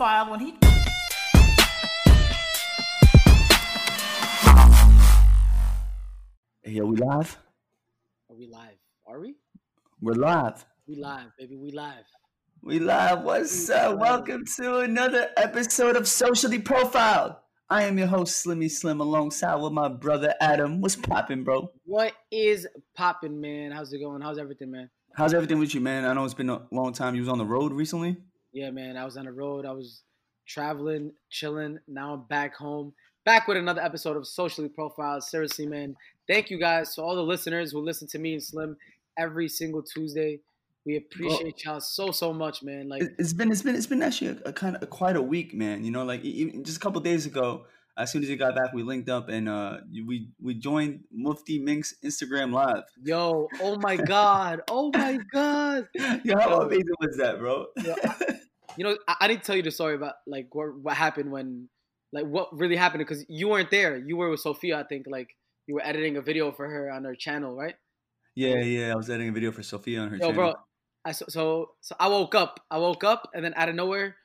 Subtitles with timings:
[0.00, 0.54] profile when he.
[6.62, 7.36] Hey, yo, we live?
[8.30, 8.78] Are we live?
[9.06, 9.34] Are we?
[10.00, 10.64] We're live.
[10.86, 11.56] We live, baby.
[11.56, 12.04] We live.
[12.62, 13.24] We live.
[13.24, 13.98] What's up?
[13.98, 17.34] Welcome to another episode of Socially Profiled.
[17.68, 20.80] I am your host, Slimmy Slim, alongside with my brother Adam.
[20.80, 21.72] What's popping, bro?
[21.84, 23.70] What is popping, man?
[23.70, 24.22] How's it going?
[24.22, 24.88] How's everything, man?
[25.14, 26.06] How's everything with you, man?
[26.06, 27.14] I know it's been a long time.
[27.14, 28.16] You was on the road recently.
[28.52, 28.96] Yeah, man.
[28.96, 29.64] I was on the road.
[29.66, 30.02] I was
[30.46, 31.78] traveling, chilling.
[31.86, 32.92] Now I'm back home.
[33.24, 35.22] Back with another episode of Socially Profiled.
[35.22, 35.94] Seriously, man.
[36.26, 38.76] Thank you guys to all the listeners who listen to me and Slim
[39.18, 40.40] every single Tuesday.
[40.86, 42.88] We appreciate y'all so so much, man.
[42.88, 45.14] Like It- It's been, it's been, it's been actually a, a kind of a, quite
[45.16, 45.84] a week, man.
[45.84, 47.66] You know, like even just a couple days ago,
[47.98, 51.60] as soon as you got back, we linked up and uh, we we joined Mufti
[51.60, 52.84] Menk's Instagram live.
[53.04, 55.86] Yo, oh my god, oh my god.
[56.24, 57.66] Yo, how amazing was that, bro?
[57.84, 57.94] Yo,
[58.76, 61.30] You know, I, I need to tell you the story about like what what happened
[61.30, 61.68] when,
[62.12, 63.96] like what really happened because you weren't there.
[63.96, 65.06] You were with Sophia, I think.
[65.08, 67.74] Like you were editing a video for her on her channel, right?
[68.34, 68.92] yeah, yeah.
[68.92, 70.34] I was editing a video for Sophia on her Yo, channel.
[70.34, 70.54] bro.
[71.04, 72.60] I so, so so I woke up.
[72.70, 74.16] I woke up and then out of nowhere,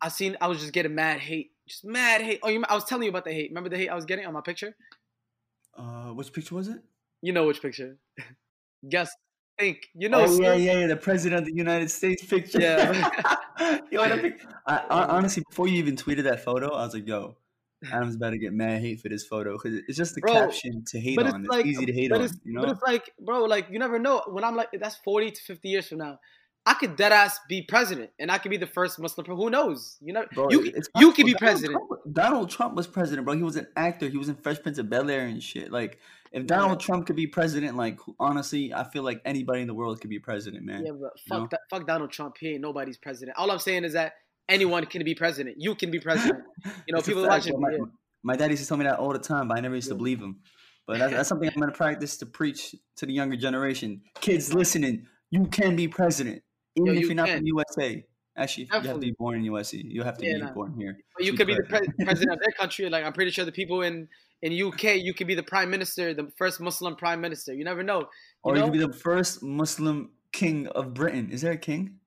[0.00, 2.40] I seen I was just getting mad hate, just mad hate.
[2.42, 3.50] Oh, you, I was telling you about the hate.
[3.50, 4.74] Remember the hate I was getting on my picture?
[5.76, 6.78] Uh, which picture was it?
[7.22, 7.96] You know which picture?
[8.88, 9.14] Guess,
[9.58, 9.88] think.
[9.94, 10.24] You know?
[10.26, 12.60] oh yeah, yeah, yeah, the president of the United States picture.
[12.60, 13.10] Yeah.
[13.90, 17.06] yo, that pic- I, I, honestly, before you even tweeted that photo, I was like,
[17.06, 17.36] yo,
[17.90, 20.84] Adam's about to get mad hate for this photo because it's just the Bro, caption
[20.86, 21.40] to hate but it's on.
[21.42, 23.78] It's like- easy to hate but on, it's, you but it's like, bro, like you
[23.78, 24.22] never know.
[24.28, 26.18] When I'm like, that's 40 to 50 years from now,
[26.64, 29.26] I could dead ass be president, and I could be the first Muslim.
[29.26, 29.96] Who knows?
[30.00, 31.78] You know, Bro, you you could be Donald president.
[31.88, 33.34] Trump- Donald Trump was president, bro.
[33.34, 34.08] He was an actor.
[34.08, 35.72] He was in Fresh Prince of Bel Air and shit.
[35.72, 35.98] Like,
[36.32, 40.00] if Donald Trump could be president, like, honestly, I feel like anybody in the world
[40.00, 40.84] could be president, man.
[40.84, 41.40] Yeah, but You know?
[41.40, 42.36] fuck that, fuck Donald Trump.
[42.40, 43.36] He ain't nobody's president.
[43.36, 44.14] All I'm saying is that
[44.48, 45.56] anyone can be president.
[45.58, 46.42] You can be president.
[46.86, 47.60] You know, It's people watching.
[47.60, 47.78] My, yeah.
[48.22, 49.94] my dad used to tell me that all the time, but I never used to
[49.94, 50.40] believe him.
[50.86, 54.02] But that's, that's something I'm going to practice to preach to the younger generation.
[54.20, 56.42] Kids listening, you can be president,
[56.76, 58.04] even Yo, if you you're not from USA.
[58.36, 59.76] Actually, you have to be born in USA.
[59.76, 60.96] You have to Yeah, be born here.
[61.16, 62.32] But you could be the pre- president.
[62.32, 62.88] of their country.
[62.88, 64.08] Like I'm pretty sure the people in
[64.40, 67.52] in UK, you could be the prime minister, the first Muslim prime minister.
[67.54, 68.00] You never know.
[68.00, 68.06] You
[68.44, 68.60] Or know?
[68.60, 71.28] you could be the first Muslim king of Britain.
[71.30, 71.98] Is there a king?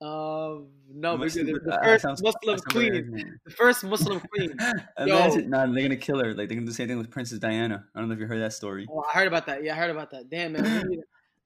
[0.00, 3.82] Um, no, Muslim- the, the uh, first sounds- Muslim that sounds weird, queen, the first
[3.84, 4.54] Muslim queen.
[4.98, 6.28] Imagine, nah, they're gonna kill her.
[6.34, 7.84] Like they're gonna do the same thing with Princess Diana.
[7.94, 8.86] I don't know if you heard that story.
[8.90, 9.64] Oh, I heard about that.
[9.64, 10.30] Yeah, I heard about that.
[10.30, 11.00] Damn man, I need,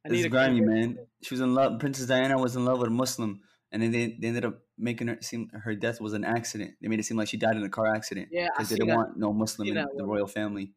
[0.05, 0.99] I need It's grimy, man.
[1.23, 1.79] She was in love.
[1.79, 3.41] Princess Diana was in love with a Muslim,
[3.73, 6.75] and then they, they ended up making her seem her death was an accident.
[6.81, 8.91] They made it seem like she died in a car accident Yeah, because they didn't
[8.91, 8.97] that.
[8.97, 10.07] want no Muslim in the one.
[10.09, 10.73] royal family,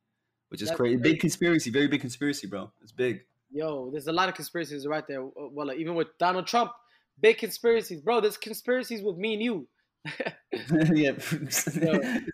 [0.49, 0.97] which is crazy.
[0.97, 1.11] crazy.
[1.11, 2.71] Big conspiracy, very big conspiracy, bro.
[2.81, 3.25] It's big.
[3.51, 5.23] Yo, there's a lot of conspiracies right there.
[5.23, 6.71] Well, like, even with Donald Trump,
[7.19, 8.21] big conspiracies, bro.
[8.21, 9.67] There's conspiracies with me and you.
[10.93, 11.63] yeah, it's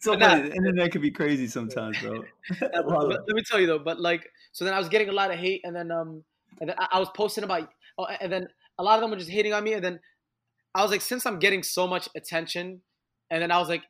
[0.01, 0.35] so but nah.
[0.38, 2.23] internet can be crazy sometimes, bro.
[2.61, 5.31] Uh, let me tell you though, but like, so then I was getting a lot
[5.31, 6.23] of hate, and then um,
[6.59, 9.17] and then I, I was posting about, oh, and then a lot of them were
[9.17, 10.00] just hating on me, and then
[10.73, 12.81] I was like, since I'm getting so much attention,
[13.29, 13.83] and then I was like,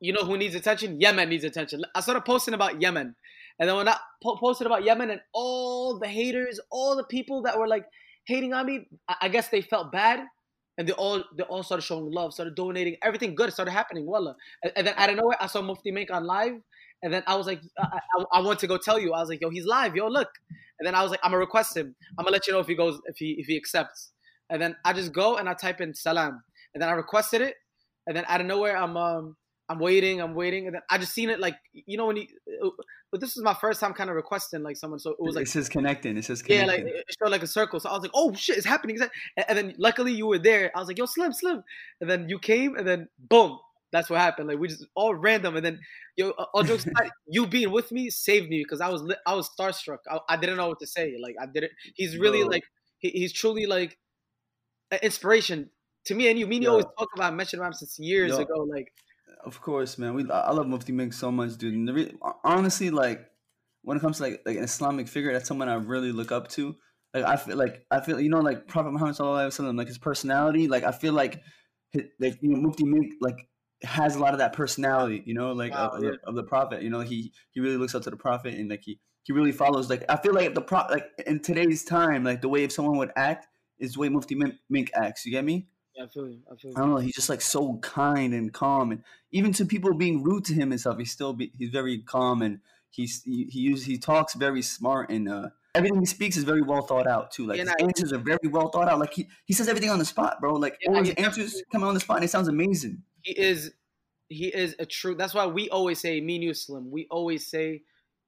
[0.00, 1.00] you know who needs attention?
[1.00, 1.82] Yemen needs attention.
[1.94, 3.14] I started posting about Yemen,
[3.58, 7.42] and then when I po- posted about Yemen, and all the haters, all the people
[7.42, 7.84] that were like
[8.26, 10.20] hating on me, I, I guess they felt bad.
[10.78, 14.06] And they all they all started showing love, started donating, everything good started happening.
[14.06, 14.34] Wallah.
[14.62, 16.54] And, and then out of nowhere, I saw Mufti Menk on live,
[17.02, 19.12] and then I was like, I, I, I want to go tell you.
[19.12, 20.30] I was like, yo, he's live, yo, look.
[20.78, 21.94] And then I was like, I'm gonna request him.
[22.18, 24.12] I'm gonna let you know if he goes, if he if he accepts.
[24.50, 26.42] And then I just go and I type in salam,
[26.74, 27.54] and then I requested it,
[28.06, 29.36] and then out of nowhere, I'm um
[29.70, 32.26] I'm waiting, I'm waiting, and then I just seen it like you know when you.
[33.12, 35.42] But this was my first time kind of requesting like someone, so it was like
[35.42, 36.16] it's just connecting.
[36.16, 37.78] It's just yeah, like it showed like a circle.
[37.78, 38.98] So I was like, "Oh shit, it's happening!"
[39.48, 40.72] And, then luckily you were there.
[40.74, 41.62] I was like, "Yo, Slim, Slim,"
[42.00, 43.58] and then you came, and then boom,
[43.92, 44.48] that's what happened.
[44.48, 45.78] Like we just all random, and then
[46.16, 49.34] yo, uh, all jokes aside, you being with me saved me because I was I
[49.34, 49.98] was starstruck.
[50.10, 51.16] I, I didn't know what to say.
[51.20, 51.72] Like I didn't.
[51.94, 52.48] He's really Bro.
[52.48, 52.64] like
[52.98, 53.96] he, he's truly like
[55.02, 55.70] inspiration
[56.06, 56.46] to me and you.
[56.46, 58.38] Me and you always talk about mentioned him since years Yo.
[58.38, 58.66] ago.
[58.68, 58.92] Like
[59.44, 60.14] Of course, man.
[60.14, 61.74] We I love Mufti Menk so much, dude.
[61.74, 62.14] And the re-
[62.44, 63.26] honestly, like
[63.82, 66.48] when it comes to like like an Islamic figure, that's someone I really look up
[66.48, 66.76] to.
[67.14, 69.88] Like I feel like I feel you know like Prophet Muhammad Sallallahu Alaihi Wasallam, like
[69.88, 70.68] his personality.
[70.68, 71.40] Like I feel like
[71.92, 73.36] his, like you know Mufti Menk like
[73.82, 75.22] has a lot of that personality.
[75.24, 76.10] You know, like Wow, of, yeah.
[76.10, 76.82] the, of the Prophet.
[76.82, 79.52] You know, he he really looks up to the Prophet and like he he really
[79.52, 79.90] follows.
[79.90, 82.98] Like I feel like the pro like in today's time, like the way if someone
[82.98, 83.46] would act
[83.80, 85.26] is the way Mufti Menk, Menk acts.
[85.26, 85.66] You get me?
[85.96, 86.40] yeah, I feel you.
[86.50, 86.76] I feel you.
[86.76, 86.96] I don't know.
[86.98, 90.72] He's just like so kind and calm, and even to people being rude to him
[90.72, 92.60] and stuff, he's still be, he's very calm and
[92.90, 96.62] he's he he, uses, he talks very smart and uh, everything he speaks is very
[96.62, 97.46] well thought out too.
[97.46, 98.98] Like Yeah, his nah, answers are very well thought out.
[98.98, 100.54] Like he, he says everything on the spot, bro.
[100.54, 103.02] Like Yeah, all his answers come on the spot and it sounds amazing.
[103.22, 103.72] he is
[104.28, 105.14] he is a true.
[105.16, 106.90] That's why we always say me and Slim.
[106.90, 107.82] We always say,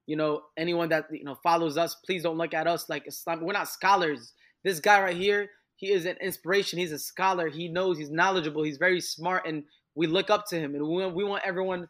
[0.05, 3.41] you know, anyone that you know follows us, please don't look at us like Islam.
[3.41, 4.33] We're not scholars.
[4.63, 6.79] This guy right here, he is an inspiration.
[6.79, 7.49] He's a scholar.
[7.49, 7.97] He knows.
[7.97, 8.63] He's knowledgeable.
[8.63, 9.63] He's very smart, and
[9.95, 10.75] we look up to him.
[10.75, 11.87] And we, we want everyone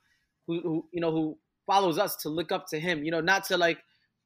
[0.47, 1.37] who, who you know who
[1.67, 3.03] follows us to look up to him.
[3.03, 3.79] You know, not to like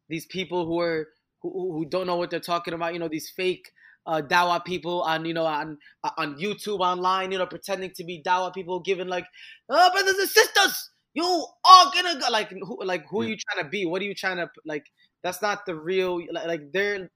[0.10, 1.08] these people who are
[1.42, 2.94] who, who don't know what they're talking about.
[2.94, 3.70] You know, these fake
[4.06, 5.78] uh, Dawa people on you know on
[6.18, 9.26] on YouTube online, you know, pretending to be Dawa people, giving like,
[9.70, 13.66] oh, brothers and sisters, you are gonna go like who like who are you trying
[13.66, 13.86] to be?
[13.86, 14.86] What are you trying to like?
[15.24, 17.10] That's not the real like, like they're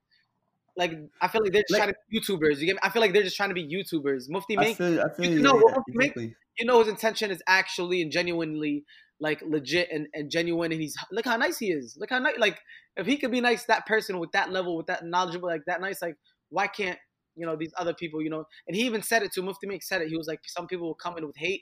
[0.78, 2.60] like I feel like they're just like, trying to be YouTubers.
[2.60, 2.80] You get me?
[2.84, 4.30] I feel like they're just trying to be YouTubers.
[4.30, 6.36] Mufti Menk, I feel, I feel you, know, yeah, exactly.
[6.60, 8.86] you know his intention is actually and genuinely
[9.20, 11.98] like legit and, and genuine and he's look how nice he is.
[12.00, 12.60] Look how nice like
[12.98, 15.82] if he could be nice that person with that level, with that knowledgeable, like that
[15.82, 16.16] nice, like
[16.50, 16.98] why can't
[17.36, 18.46] you know these other people, you know?
[18.68, 20.10] And he even said it to Mufti Menk said it.
[20.10, 21.62] He was like some people will come in with hate,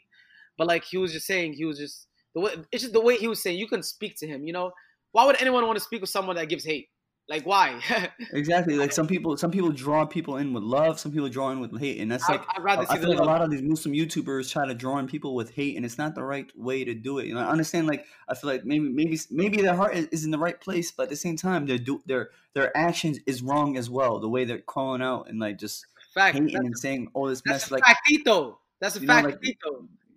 [0.58, 3.18] but like he was just saying he was just the way it's just the way
[3.18, 4.72] he was saying you can speak to him, you know?
[5.12, 6.90] Why would anyone want to speak with someone that gives hate?
[7.30, 7.80] Like why?
[8.34, 8.76] exactly.
[8.76, 11.00] Like some people, some people draw people in with love.
[11.00, 13.24] Some people draw in with hate, and that's like I, rather I, feel like a
[13.24, 16.16] lot of these Muslim YouTubers try to draw in people with hate, and it's not
[16.16, 17.28] the right way to do it.
[17.28, 17.86] You know, I understand.
[17.86, 21.04] Like I feel like maybe, maybe, maybe their heart is in the right place, but
[21.04, 24.20] at the same time, their do their their actions is wrong as well.
[24.20, 25.86] The way they're calling out and like just
[26.16, 26.34] fact.
[26.34, 27.70] hating that's, and saying all this mess.
[27.70, 28.58] Like factito.
[28.80, 29.28] That's a fact.
[29.28, 29.58] Know, like,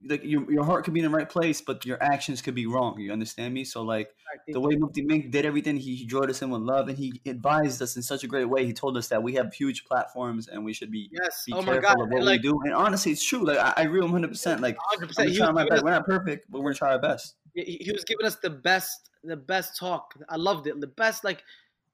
[0.04, 2.66] like your, your heart could be in the right place, but your actions could be
[2.66, 2.98] wrong.
[2.98, 3.64] You understand me?
[3.64, 4.10] So like
[4.48, 7.20] the way Mufti Menk did everything, he, he drew us in with love, and he
[7.26, 8.64] advised us in such a great way.
[8.66, 11.44] He told us that we have huge platforms and we should be yes.
[11.46, 12.60] be oh careful of what like, we do.
[12.64, 13.44] And honestly, it's true.
[13.44, 14.28] Like I, I agree 100.
[14.28, 15.14] percent Like 100%.
[15.18, 15.84] I'm trying my best.
[15.84, 17.36] We're not perfect, but we're gonna try our best.
[17.54, 20.14] He was giving us the best, the best talk.
[20.28, 20.80] I loved it.
[20.80, 21.42] The best, like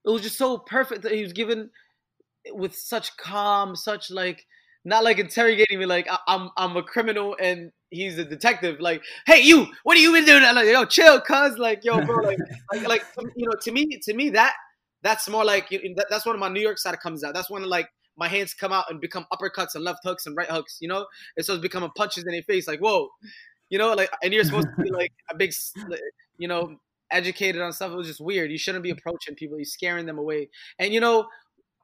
[0.04, 1.70] it was just so perfect that he was given
[2.52, 4.46] with such calm, such like
[4.84, 8.80] not like interrogating me like I- am I'm a criminal and he's a detective.
[8.80, 10.42] Like, hey, you, what are you been doing?
[10.42, 12.38] I'm like, yo, chill, cuz, like, yo, bro, like,
[12.72, 13.02] like, like,
[13.36, 14.54] you know, to me, to me, that
[15.02, 15.68] that's more like
[16.08, 17.34] that's one of my New York side comes out.
[17.34, 20.50] That's when like my hands come out and become uppercuts and left hooks and right
[20.50, 21.06] hooks, you know.
[21.40, 23.08] So it's becoming punches in their face, like, whoa,
[23.70, 25.52] you know, like, and you're supposed to be like a big,
[26.36, 26.76] you know,
[27.10, 27.92] educated on stuff.
[27.92, 28.50] It was just weird.
[28.50, 29.56] You shouldn't be approaching people.
[29.56, 30.48] You're scaring them away.
[30.78, 31.28] And you know,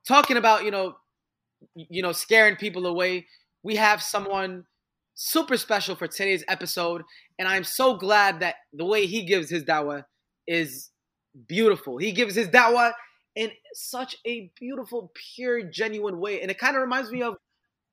[0.06, 0.96] talking about you know
[1.74, 3.26] you know, scaring people away.
[3.62, 4.64] We have someone
[5.14, 7.02] super special for today's episode,
[7.38, 10.05] and I'm so glad that the way he gives his dawah
[10.46, 10.90] is
[11.49, 11.99] beautiful.
[11.99, 12.93] He gives his dawah
[13.34, 17.34] in such a beautiful, pure, genuine way, and it kind of reminds me of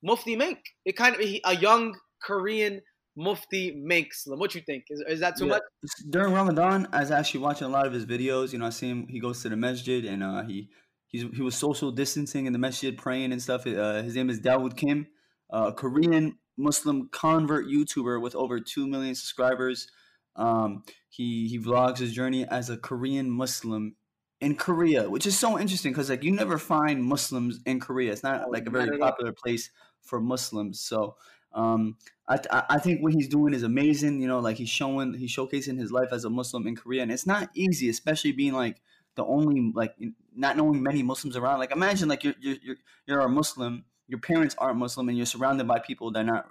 [0.03, 0.59] Mufti Menk.
[0.85, 2.81] It kind of a young Korean
[3.15, 4.39] Mufti Menk Slim.
[4.39, 4.85] What you think?
[4.89, 5.51] Is, is that too yeah.
[5.51, 5.61] much?
[6.09, 8.53] During Ramadan, I was actually watching a lot of his videos.
[8.53, 9.07] You know, I see him.
[9.07, 10.69] He goes to the masjid and uh, he
[11.11, 13.67] He's, he was social distancing in the masjid, praying and stuff.
[13.67, 15.07] Uh, his name is Dawood Kim,
[15.49, 19.87] a Korean Muslim convert YouTuber with over two million subscribers.
[20.35, 23.95] Um, he he vlogs his journey as a Korean Muslim
[24.39, 28.11] in Korea, which is so interesting because like you never find Muslims in Korea.
[28.11, 29.69] It's not like a very popular place
[30.01, 30.79] for Muslims.
[30.79, 31.15] So
[31.53, 31.97] um,
[32.27, 34.21] I I think what he's doing is amazing.
[34.21, 37.11] You know, like he's showing he's showcasing his life as a Muslim in Korea, and
[37.11, 38.81] it's not easy, especially being like
[39.15, 39.93] the only like
[40.35, 41.59] not knowing many Muslims around.
[41.59, 45.25] Like imagine like you're you're you're, you're a Muslim, your parents aren't Muslim, and you're
[45.25, 46.49] surrounded by people that not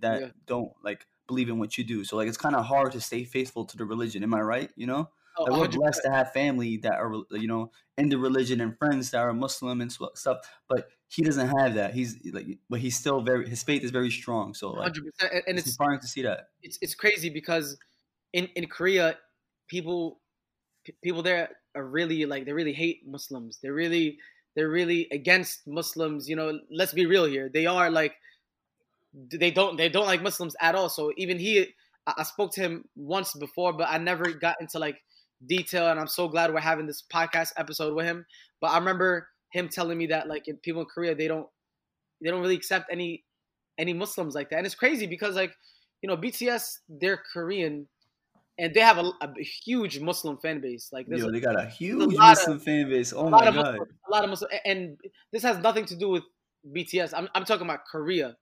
[0.00, 0.26] that yeah.
[0.46, 2.04] don't like believe in what you do.
[2.04, 4.22] So like it's kind of hard to stay faithful to the religion.
[4.22, 4.70] Am I right?
[4.76, 5.08] You know.
[5.38, 8.76] Oh, like we're blessed to have family that are you know in the religion and
[8.76, 10.38] friends that are Muslim and stuff,
[10.68, 11.94] but he doesn't have that.
[11.94, 14.52] He's like, but he's still very his faith is very strong.
[14.52, 14.98] So like, 100%.
[15.22, 16.48] and it's, it's inspiring to see that.
[16.62, 17.78] It's it's crazy because
[18.34, 19.16] in in Korea,
[19.68, 20.20] people
[21.02, 23.58] people there are really like they really hate Muslims.
[23.62, 24.18] They're really
[24.56, 26.28] they're really against Muslims.
[26.28, 27.50] You know, let's be real here.
[27.52, 28.14] They are like
[29.14, 30.88] they don't they don't like Muslims at all.
[30.88, 31.66] So even he,
[32.06, 35.02] I spoke to him once before, but I never got into like
[35.46, 35.88] detail.
[35.88, 38.26] And I'm so glad we're having this podcast episode with him.
[38.60, 41.46] But I remember him telling me that like people in Korea they don't
[42.22, 43.24] they don't really accept any
[43.78, 44.58] any Muslims like that.
[44.58, 45.52] And it's crazy because like
[46.02, 47.88] you know BTS they're Korean
[48.60, 50.90] and they have a, a huge Muslim fan base.
[50.92, 53.12] Like, Yo, they got a huge a Muslim of, fan base.
[53.12, 54.98] Oh my god, Muslim, a lot of Muslim, and
[55.32, 56.24] this has nothing to do with
[56.76, 57.14] BTS.
[57.16, 58.36] I'm, I'm talking about Korea.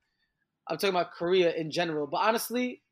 [0.68, 2.08] I'm talking about Korea in general.
[2.08, 2.82] But honestly,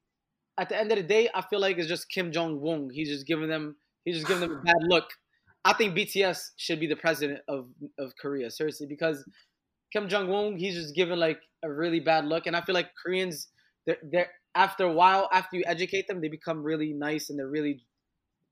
[0.56, 2.88] at the end of the day, I feel like it's just Kim Jong Un.
[2.92, 5.09] He's just giving them, he's just giving them a bad look.
[5.64, 7.66] I think BTS should be the president of
[7.99, 9.25] of Korea, seriously, because
[9.92, 12.90] Kim Jong Un, he's just giving like a really bad look, and I feel like
[13.04, 13.49] Koreans,
[13.85, 17.46] they're they're after a while, after you educate them, they become really nice and they're
[17.46, 17.84] really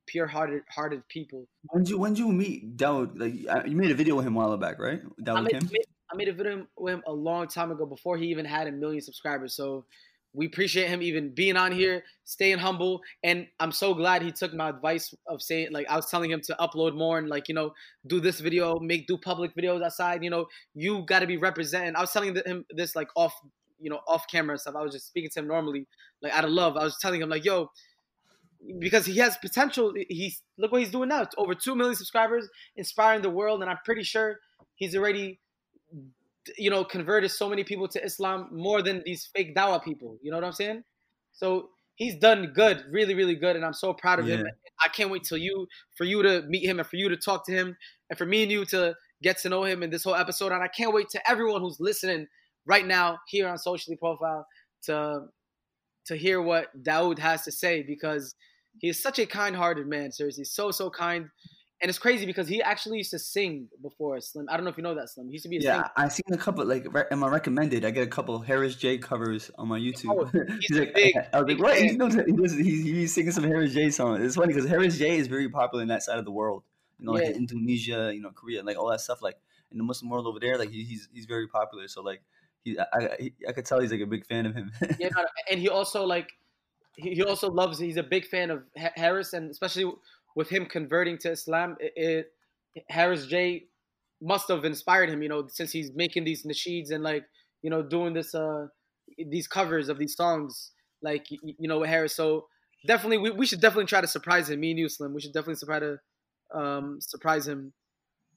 [0.07, 1.49] pure-hearted, hearted people.
[1.71, 3.19] When did you when did you meet Dawood?
[3.19, 5.03] Like you made a video with him a while back, right?
[5.23, 5.87] Dawood I made.
[6.13, 8.73] I made a video with him a long time ago before he even had a
[8.73, 9.57] million subscribers.
[9.57, 9.87] So
[10.35, 14.53] we appreciate him even being on here, staying humble, and I'm so glad he took
[14.53, 17.55] my advice of saying like I was telling him to upload more and like you
[17.55, 17.73] know
[18.07, 20.23] do this video, make do public videos outside.
[20.23, 21.97] You know, you got to be representing.
[21.97, 23.35] I was telling him this like off
[23.79, 24.75] you know off camera stuff.
[24.77, 25.87] I was just speaking to him normally,
[26.23, 26.77] like out of love.
[26.77, 27.71] I was telling him like, yo,
[28.79, 29.93] because he has potential.
[30.09, 31.23] He's look what he's doing now.
[31.23, 34.39] It's over two million subscribers, inspiring the world, and I'm pretty sure
[34.77, 35.41] he's already
[36.59, 40.19] you know, converted so many people to Islam more than these fake dawah people.
[40.23, 40.85] You know what I'm saying?
[41.33, 44.37] So he's done good, really, really good, and I'm so proud of yeah.
[44.37, 44.47] him.
[44.85, 45.67] I can't wait till you
[45.97, 47.77] for you to meet him and for you to talk to him
[48.11, 50.53] and for me and you to get to know him in this whole episode.
[50.53, 52.27] And I can't wait to everyone who's listening
[52.67, 54.47] right now here on Socially Profile
[54.85, 55.27] to
[56.07, 58.35] to hear what Dawood has to say because
[58.79, 60.13] he is such a kind-hearted man.
[60.13, 61.29] Seriously, so so kind
[61.85, 64.47] and it's crazy because he actually used to sing before Slim.
[64.49, 65.27] I don't know if you know that Slim.
[65.27, 65.89] He used to be a yeah.
[65.97, 67.85] I seen a couple like am I recommended?
[67.85, 70.07] I get a couple Harris J covers on my YouTube.
[70.11, 70.25] Oh,
[70.61, 71.77] he's, he's like, big, I was like, what?
[71.77, 74.25] He's, he's, he's, singing some Harris J songs.
[74.25, 76.63] It's funny because Harris J is very popular in that side of the world.
[76.99, 77.33] You know, like yeah.
[77.33, 79.21] Indonesia, you know, Korea, like all that stuff.
[79.21, 79.37] Like
[79.71, 81.87] in the Muslim world over there, like he, he's he's very popular.
[81.89, 82.23] So like
[82.65, 84.73] he, I, I, I could tell he's like a big fan of him.
[84.99, 85.11] yeah,
[85.51, 86.31] and he also like
[86.97, 87.79] he also loves.
[87.79, 88.65] He's a big fan of
[88.97, 89.91] Harris, and especially
[90.35, 91.93] with him converting to Islam, it,
[92.75, 93.67] it, Harris J
[94.21, 97.25] must have inspired him, you know, since he's making these nasheeds and like,
[97.63, 98.67] you know, doing this uh
[99.19, 102.17] these covers of these songs, like you know, with Harris.
[102.17, 102.47] So
[102.87, 105.15] definitely we, we should definitely try to surprise him, me and you Slim.
[105.15, 105.99] We should definitely try to
[106.55, 107.73] um surprise him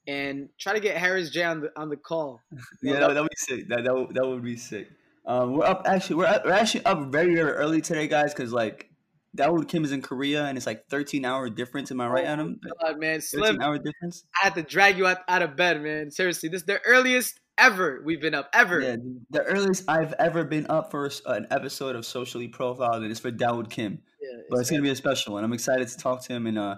[0.08, 2.40] and try to get Harris J on the on the call.
[2.82, 3.68] yeah, that, that would be sick.
[3.68, 4.88] That that would, that would be sick.
[5.26, 6.16] Um, we're up actually.
[6.16, 8.90] We're, we're actually up very very early today, guys, because like
[9.36, 11.90] Dawood Kim is in Korea and it's like 13 hour difference.
[11.90, 12.60] Am I right, oh Adam?
[12.80, 13.60] God, man, Slim.
[13.60, 14.24] hour difference.
[14.40, 16.10] I had to drag you out, out of bed, man.
[16.10, 18.80] Seriously, this is the earliest ever we've been up ever.
[18.80, 18.96] Yeah,
[19.30, 23.30] the earliest I've ever been up for an episode of Socially Profiled, and it's for
[23.30, 24.00] Dawood Kim.
[24.20, 25.44] Yeah, but it's gonna be a special one.
[25.44, 26.76] I'm excited to talk to him and uh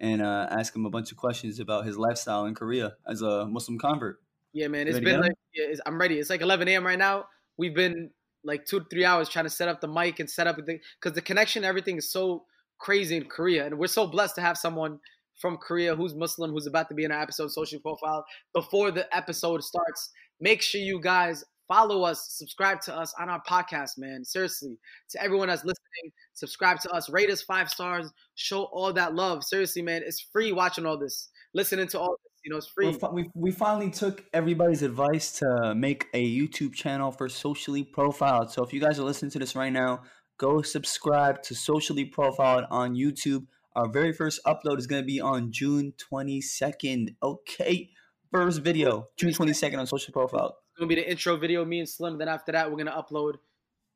[0.00, 3.46] and uh, ask him a bunch of questions about his lifestyle in Korea as a
[3.46, 4.20] Muslim convert.
[4.52, 6.18] Yeah, man, it's been like yeah, I'm ready.
[6.18, 6.84] It's like 11 a.m.
[6.84, 7.26] right now.
[7.56, 8.10] We've been
[8.42, 10.80] like two to three hours trying to set up the mic and set up the
[11.00, 12.44] because the connection, everything is so
[12.78, 14.98] crazy in Korea, and we're so blessed to have someone
[15.40, 18.24] from Korea who's Muslim who's about to be in our episode social profile.
[18.54, 23.40] Before the episode starts, make sure you guys follow us, subscribe to us on our
[23.48, 24.24] podcast, man.
[24.24, 24.76] Seriously,
[25.10, 29.44] to everyone that's listening, subscribe to us, rate us five stars, show all that love.
[29.44, 32.32] Seriously, man, it's free watching all this, listening to all this.
[32.44, 32.96] You know, it's free.
[33.12, 38.50] We, we finally took everybody's advice to make a YouTube channel for socially profiled.
[38.50, 40.02] So if you guys are listening to this right now,
[40.38, 43.46] go subscribe to Socially Profiled on YouTube.
[43.76, 47.14] Our very first upload is going to be on June 22nd.
[47.22, 47.90] Okay.
[48.32, 50.56] First video, June 22nd on Social Profile.
[50.80, 52.16] To be the intro video, me and Slim.
[52.16, 53.34] Then after that, we're going to upload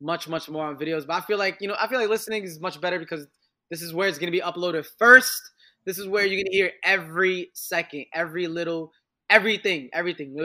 [0.00, 1.07] much, much more on videos.
[1.07, 3.26] But I feel like, you know, I feel like listening is much better because
[3.71, 5.41] this is where it's going to be uploaded first.
[5.87, 8.93] This is where you're going to hear every second, every little
[9.31, 10.37] everything, everything,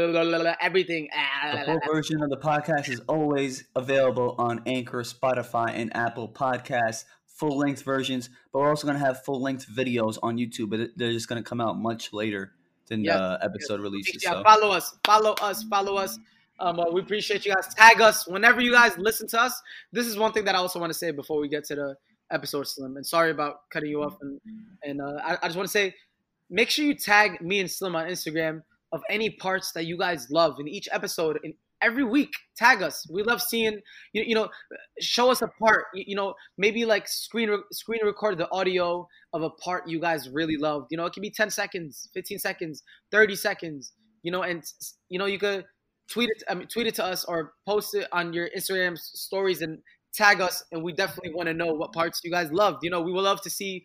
[0.62, 1.10] everything.
[1.13, 6.29] Ah, the full version of the podcast is always available on Anchor, Spotify, and Apple
[6.29, 7.05] Podcasts.
[7.36, 10.89] Full length versions, but we're also going to have full length videos on YouTube, but
[10.98, 12.51] they're just going to come out much later
[12.89, 13.17] than yes.
[13.17, 13.81] the episode yes.
[13.81, 14.24] releases.
[14.24, 14.43] Yeah, so.
[14.43, 16.19] follow us, follow us, follow us.
[16.60, 17.74] Um, uh, we appreciate you guys.
[17.74, 19.62] Tag us whenever you guys listen to us.
[19.93, 21.96] This is one thing that I also want to say before we get to the
[22.31, 22.98] episode, Slim.
[22.98, 24.17] And sorry about cutting you off.
[24.22, 24.41] And
[24.84, 25.96] and uh, I, I just want to say,
[26.50, 30.29] make sure you tag me and Slim on Instagram of any parts that you guys
[30.29, 33.05] love in each episode in every week tag us.
[33.09, 33.79] We love seeing
[34.13, 34.50] you, you know
[35.00, 35.86] show us a part.
[35.93, 40.00] You, you know maybe like screen re- screen record the audio of a part you
[40.00, 40.88] guys really loved.
[40.91, 43.93] You know it can be 10 seconds 15 seconds 30 seconds
[44.24, 44.63] you know and
[45.09, 45.65] you know you could
[46.09, 49.62] tweet it I mean, tweet it to us or post it on your instagram stories
[49.62, 49.79] and
[50.13, 52.79] tag us and we definitely want to know what parts you guys loved.
[52.83, 53.83] You know we would love to see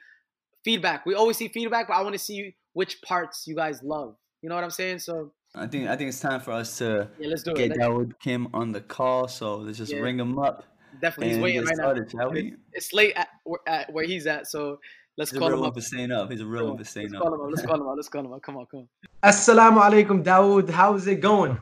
[0.64, 1.04] feedback.
[1.06, 4.16] We always see feedback but i want to see which parts you guys love.
[4.42, 4.98] You know what I'm saying?
[4.98, 7.78] So I think I think it's time for us to yeah, let's do get it.
[7.78, 9.28] Dawood Kim on the call.
[9.28, 10.00] So let's just yeah.
[10.00, 10.64] ring him up.
[11.00, 12.30] Definitely, he's waiting right started, now.
[12.30, 13.28] It's, it's, late at,
[13.66, 14.78] at, where he's at, so
[15.16, 15.74] let's he's call him up.
[15.74, 16.30] For staying up.
[16.30, 17.22] He's a real one for staying let's up.
[17.22, 17.50] Call him up.
[17.50, 17.96] Let's call him up.
[17.96, 18.42] Let's call him up.
[18.42, 18.88] Come on, come on.
[19.22, 20.70] Assalamu alaikum, Dawood.
[20.70, 21.60] How's it going?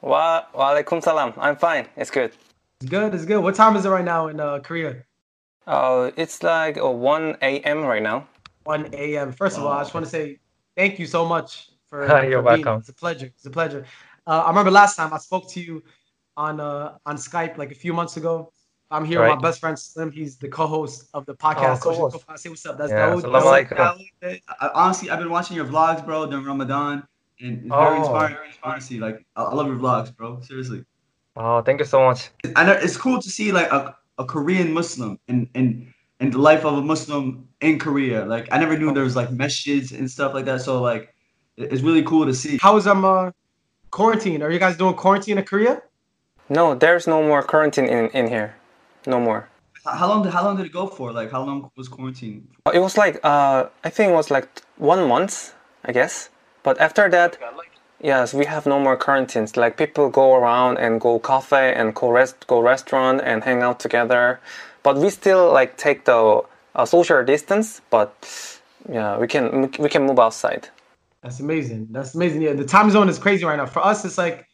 [0.00, 1.32] Wa, wa alaikum salam.
[1.36, 1.86] I'm fine.
[1.96, 2.32] It's good.
[2.80, 3.14] It's good.
[3.14, 3.42] It's good.
[3.42, 5.04] What time is it right now in uh, Korea?
[5.66, 7.84] Oh, it's like uh, 1 a.m.
[7.84, 8.26] right now.
[8.64, 9.32] 1 a.m.
[9.32, 9.64] First wow.
[9.64, 10.38] of all, I just want to say
[10.76, 12.78] thank you so much for, You're for welcome.
[12.80, 13.26] It's a pleasure.
[13.26, 13.84] It's a pleasure.
[14.26, 15.82] Uh, I remember last time I spoke to you
[16.36, 18.52] on uh, on Skype like a few months ago.
[18.90, 19.30] I'm here right.
[19.30, 20.10] with my best friend Slim.
[20.10, 21.82] He's the co-host of the podcast.
[21.86, 22.36] Oh, cool.
[22.36, 22.78] Say what's up.
[22.78, 24.40] That's yeah, Dawood.
[24.74, 27.06] Honestly, I've been watching your vlogs, bro, during Ramadan,
[27.40, 28.00] and it's very oh.
[28.00, 28.50] inspiring.
[28.62, 30.40] Honestly, like I, love your vlogs, bro.
[30.40, 30.84] Seriously.
[31.36, 32.30] Oh, thank you so much.
[32.56, 36.38] I know it's cool to see like a, a Korean Muslim and in in the
[36.38, 38.24] life of a Muslim in Korea.
[38.24, 40.60] Like I never knew there was like masjids and stuff like that.
[40.62, 41.14] So like
[41.56, 42.58] it's really cool to see.
[42.58, 43.30] How is um uh,
[43.90, 44.42] quarantine?
[44.42, 45.82] Are you guys doing quarantine in Korea?
[46.48, 48.54] No, there's no more quarantine in, in here.
[49.06, 49.48] No more.
[49.84, 51.12] How long did how long did it go for?
[51.12, 52.48] Like how long was quarantine?
[52.72, 55.54] It was like uh I think it was like one month,
[55.84, 56.28] I guess.
[56.62, 57.38] But after that
[58.02, 59.56] Yes, we have no more quarantines.
[59.56, 63.78] Like people go around and go cafe and go rest go restaurant and hang out
[63.78, 64.40] together,
[64.82, 66.42] but we still like take the
[66.74, 67.80] uh, social distance.
[67.90, 68.10] But
[68.88, 70.68] yeah, we can we can move outside.
[71.22, 71.88] That's amazing.
[71.90, 72.42] That's amazing.
[72.42, 73.66] Yeah, the time zone is crazy right now.
[73.66, 74.46] For us, it's like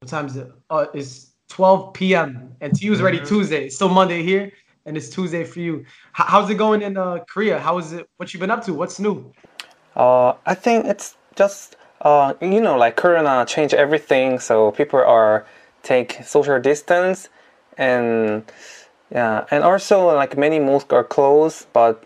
[0.00, 0.50] what time is it?
[0.70, 2.54] Uh, it's 12 p.m.
[2.60, 3.26] and to you it's already mm-hmm.
[3.26, 3.66] Tuesday.
[3.66, 4.52] It's still Monday here,
[4.86, 5.80] and it's Tuesday for you.
[5.80, 5.84] H-
[6.32, 7.58] how's it going in uh, Korea?
[7.58, 8.08] How is it?
[8.16, 8.74] What you been up to?
[8.74, 9.32] What's new?
[9.96, 15.46] Uh, I think it's just uh, you know, like Corona changed everything, so people are
[15.82, 17.28] take social distance,
[17.76, 18.44] and
[19.10, 22.04] yeah, and also like many mosques are closed, but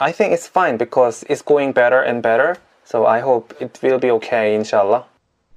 [0.00, 2.56] I think it's fine because it's going better and better.
[2.88, 5.04] So I hope it will be okay, inshallah.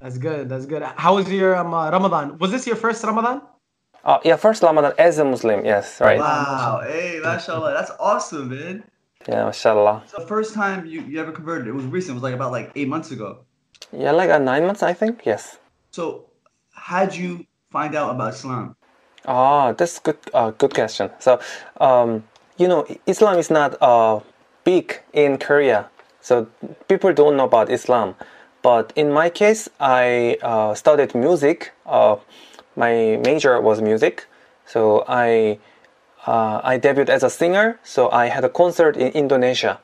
[0.02, 0.50] That's good.
[0.50, 0.84] That's good.
[0.84, 2.38] How was your um, uh, Ramadan?
[2.40, 3.42] Was this your first Ramadan?
[4.04, 5.64] Uh, yeah, first Ramadan as a Muslim.
[5.64, 6.20] Yes, right.
[6.20, 6.82] Wow.
[6.84, 7.72] Hey, mashallah.
[7.72, 8.84] That's awesome, man.
[9.30, 10.04] Yeah, mashallah.
[10.08, 12.12] So the first time you, you ever converted, it was recent.
[12.12, 13.46] It was like about like eight months ago.
[13.94, 15.22] Yeah, like uh, nine months, I think.
[15.26, 15.58] Yes.
[15.92, 16.26] So,
[16.74, 18.76] how'd you find out about Islam?
[19.26, 20.18] Ah, that's good.
[20.34, 21.10] Uh, good question.
[21.20, 21.40] So,
[21.80, 22.26] um,
[22.58, 24.20] you know, Islam is not uh,
[24.64, 25.90] big in Korea,
[26.22, 26.48] so
[26.88, 28.16] people don't know about Islam.
[28.62, 31.72] But in my case, I uh, studied music.
[31.86, 32.18] Uh,
[32.76, 34.28] my major was music,
[34.66, 35.60] so I
[36.28, 37.80] uh, I debuted as a singer.
[37.84, 39.80] So I had a concert in Indonesia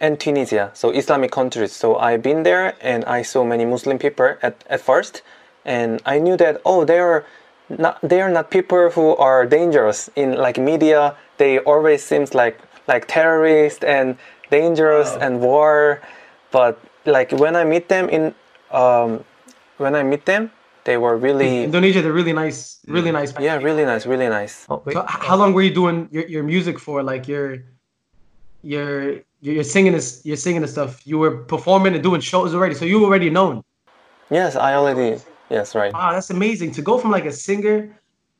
[0.00, 1.72] and Tunisia, so Islamic countries.
[1.72, 5.22] So I've been there and I saw many Muslim people at, at first,
[5.64, 7.24] and I knew that oh they are
[7.68, 11.14] not they are not people who are dangerous in like media.
[11.38, 14.18] They always seems like like terrorists and
[14.50, 15.18] dangerous wow.
[15.20, 16.02] and war,
[16.50, 18.34] but like when I meet them in
[18.70, 19.24] um,
[19.78, 20.50] when I meet them,
[20.84, 22.02] they were really Indonesia.
[22.02, 23.32] They're really nice, really nice.
[23.38, 24.66] Yeah, really nice, really nice.
[24.68, 27.02] Oh, so how long were you doing your, your music for?
[27.02, 27.62] Like your
[28.62, 31.06] your you're singing this, you're singing this stuff.
[31.06, 33.62] You were performing and doing shows already, so you already known.
[34.30, 35.20] Yes, I already.
[35.50, 35.92] Yes, right.
[35.92, 37.94] Wow, that's amazing to go from like a singer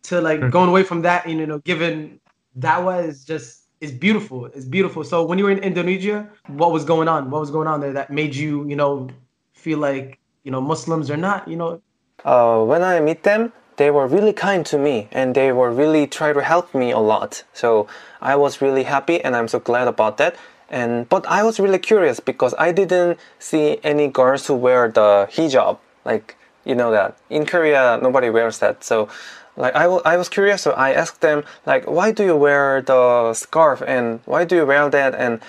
[0.05, 0.51] to like mm-hmm.
[0.51, 1.27] going away from that.
[1.27, 2.19] And, you know, given
[2.57, 4.47] that was just it's beautiful.
[4.47, 5.05] It's beautiful.
[5.05, 7.31] So when you were in Indonesia, what was going on?
[7.31, 9.09] What was going on there that made you, you know,
[9.53, 11.81] feel like you know Muslims are not, you know?
[12.25, 16.07] Uh, when I meet them, they were really kind to me and they were really
[16.07, 17.45] try to help me a lot.
[17.53, 17.87] So
[18.23, 20.37] I was really happy and I'm so glad about that
[20.71, 25.29] and but I was really curious because I didn't see any girls who wear the
[25.31, 29.09] hijab like you know that in Korea nobody wears that so
[29.57, 33.83] like I, was curious so I asked them like why do you wear the scarf
[33.87, 35.15] and why do you wear that?
[35.15, 35.41] And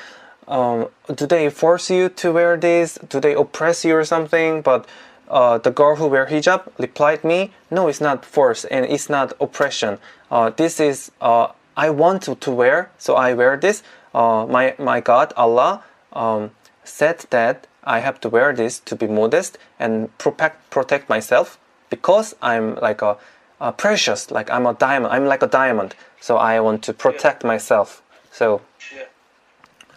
[0.48, 3.00] um, do they force you to wear this?
[3.10, 4.62] Do they oppress you or something?
[4.62, 4.86] But
[5.28, 9.34] uh, the girl who wear hijab replied me no it's not force and it's not
[9.39, 9.98] oppression.
[10.30, 13.82] Uh, this is uh, I want to, to wear so I wear this.
[14.13, 16.52] Uh, my my God Allah um,
[16.84, 21.58] said that I have to wear this to be modest and protect protect myself
[21.89, 23.18] because I'm like a,
[23.60, 25.13] a, precious, like I'm a diamond.
[25.13, 27.48] I'm like a diamond, so I want to protect yeah.
[27.48, 28.02] myself.
[28.32, 28.62] So,
[28.94, 29.04] yeah.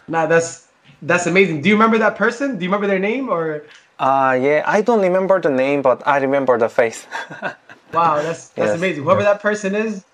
[0.07, 0.67] Nah, that's
[1.01, 1.61] that's amazing.
[1.61, 2.57] Do you remember that person?
[2.57, 3.63] Do you remember their name or?
[3.99, 7.05] Uh yeah, I don't remember the name, but I remember the face.
[7.93, 8.77] wow, that's that's yes.
[8.77, 9.03] amazing.
[9.03, 10.05] Whoever that person is,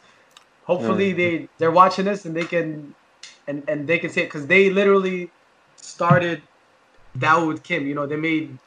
[0.63, 1.17] hopefully mm.
[1.17, 2.95] they they're watching this and they can
[3.47, 5.29] and and they can see it because they literally
[5.75, 6.41] started
[7.17, 7.87] Dawood Kim.
[7.87, 8.57] You know, they made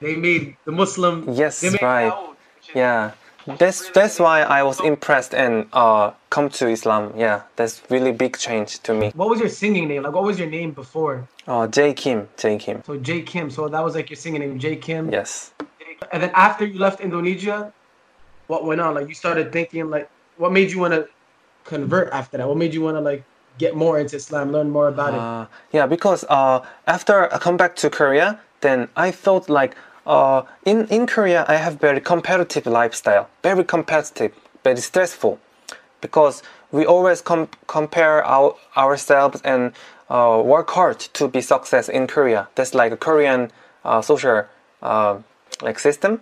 [0.00, 1.24] they made the Muslim.
[1.32, 2.12] Yes, right.
[2.12, 2.36] Dawood,
[2.74, 3.12] yeah,
[3.56, 7.12] that's that's why I was impressed and uh come to Islam.
[7.16, 9.12] Yeah, that's really big change to me.
[9.14, 10.02] What was your singing name?
[10.02, 11.28] Like, what was your name before?
[11.46, 12.28] Oh, uh, J Kim.
[12.36, 12.82] J Kim.
[12.84, 13.50] So J Kim.
[13.50, 15.10] So that was like your singing name, J Kim.
[15.10, 15.52] Yes.
[16.12, 17.72] And then after you left Indonesia,
[18.46, 18.94] what went on?
[18.94, 21.08] Like you started thinking like, what made you want to
[21.64, 22.48] convert after that?
[22.48, 23.24] What made you want to like
[23.58, 25.76] get more into Islam, learn more about uh, it?
[25.76, 29.76] Yeah, because uh, after I come back to Korea, then I felt like
[30.08, 34.32] uh, in in Korea I have very competitive lifestyle, very competitive,
[34.64, 35.38] very stressful,
[36.00, 36.42] because
[36.72, 39.72] we always com- compare our, ourselves and
[40.10, 42.48] uh, work hard to be success in Korea.
[42.56, 43.50] That's like a Korean
[43.84, 44.44] uh, social
[44.82, 45.18] uh,
[45.62, 46.20] like system.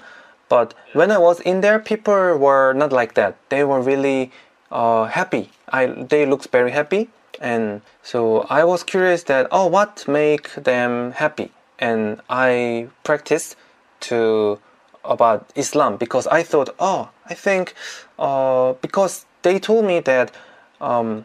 [0.49, 3.37] But when I was in there, people were not like that.
[3.49, 4.31] They were really
[4.70, 5.51] happy.
[5.72, 7.09] I they looked very happy
[7.40, 13.57] and so I was curious that oh what make them happy and I practiced
[14.01, 14.59] to
[15.05, 17.75] about Islam because I thought, oh, I think
[18.19, 20.33] uh, because they told me that
[20.81, 21.25] um,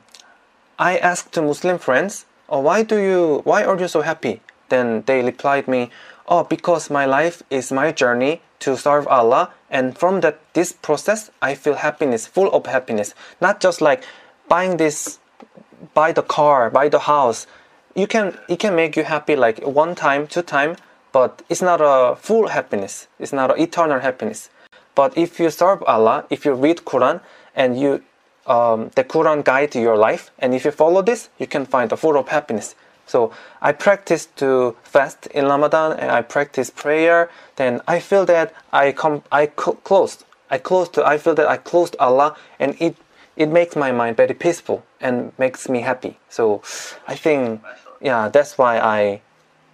[0.78, 4.42] I asked Muslim friends, oh, why do you, why are you so happy?
[4.70, 5.90] Then they replied me,
[6.28, 11.32] oh, because my life is my journey to serve Allah, and from that this process,
[11.42, 14.04] I feel happiness, full of happiness, not just like
[14.48, 15.20] buying this,
[15.94, 17.48] buy the car, buy the house.
[17.96, 20.78] You can, it can make you happy like one time, two time,
[21.12, 23.08] but it's not a full happiness.
[23.20, 24.50] It's not an eternal happiness.
[24.96, 27.22] But if you serve Allah, if you read Quran
[27.56, 28.04] and you
[28.48, 31.98] um, the Quran guide your life, and if you follow this, you can find a
[31.98, 32.76] full of happiness.
[33.06, 37.30] So I practice to fast in Ramadan and I practice prayer.
[37.58, 40.94] Then I feel that I come, I closed, I closed.
[40.94, 42.96] To, I feel that I closed Allah, and it
[43.36, 46.18] it makes my mind very peaceful and makes me happy.
[46.30, 46.62] So
[47.08, 47.62] I think,
[48.02, 49.22] yeah, that's why I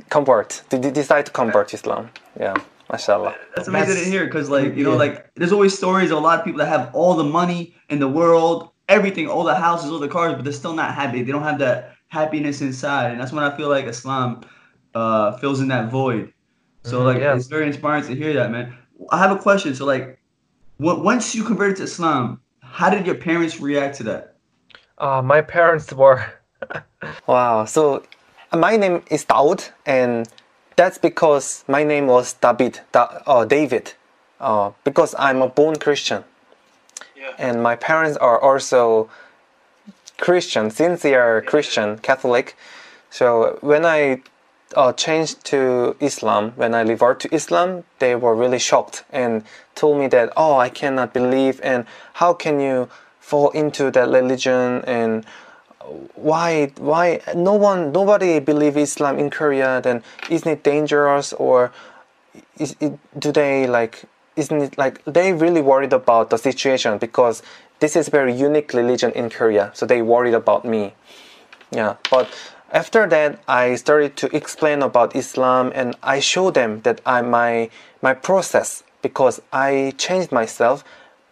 [0.10, 2.10] convert, Did you decide to convert to Islam.
[2.40, 2.56] Yeah.
[2.92, 3.36] Mashallah.
[3.56, 4.98] That's amazing to hear because, like, you know, yeah.
[4.98, 8.00] like there's always stories of a lot of people that have all the money in
[8.00, 11.22] the world, everything, all the houses, all the cars, but they're still not happy.
[11.22, 14.42] They don't have that happiness inside, and that's when I feel like Islam
[14.96, 16.34] uh, fills in that void.
[16.84, 17.36] So, mm-hmm, like, yeah.
[17.36, 18.74] it's very inspiring to hear that, man.
[19.10, 19.76] I have a question.
[19.76, 20.18] So, like,
[20.80, 24.36] once you converted to Islam, how did your parents react to that?
[24.98, 26.24] Uh, my parents were.
[27.28, 27.66] wow.
[27.66, 28.04] So
[28.54, 30.28] my name is Daud, and
[30.76, 33.94] that's because my name was David, da, uh, David,
[34.40, 36.24] uh, because I'm a born Christian.
[37.16, 37.34] Yeah.
[37.38, 39.10] And my parents are also
[40.18, 42.56] Christian, sincere Christian, Catholic.
[43.10, 44.22] So when I
[44.76, 49.44] uh, changed to Islam, when I revert to Islam, they were really shocked and
[49.76, 54.84] told me that, oh, I cannot believe, and how can you fall into that religion,
[54.86, 55.26] and
[56.16, 61.72] why why no one nobody believe Islam in Korea then isn't it dangerous or
[62.58, 64.04] is it, do they like
[64.36, 67.42] isn't it like they really worried about the situation because
[67.80, 70.94] this is very unique religion in Korea so they worried about me.
[71.72, 72.28] Yeah but
[72.72, 77.70] after that I started to explain about Islam and I show them that I my
[78.02, 80.84] my process because I changed myself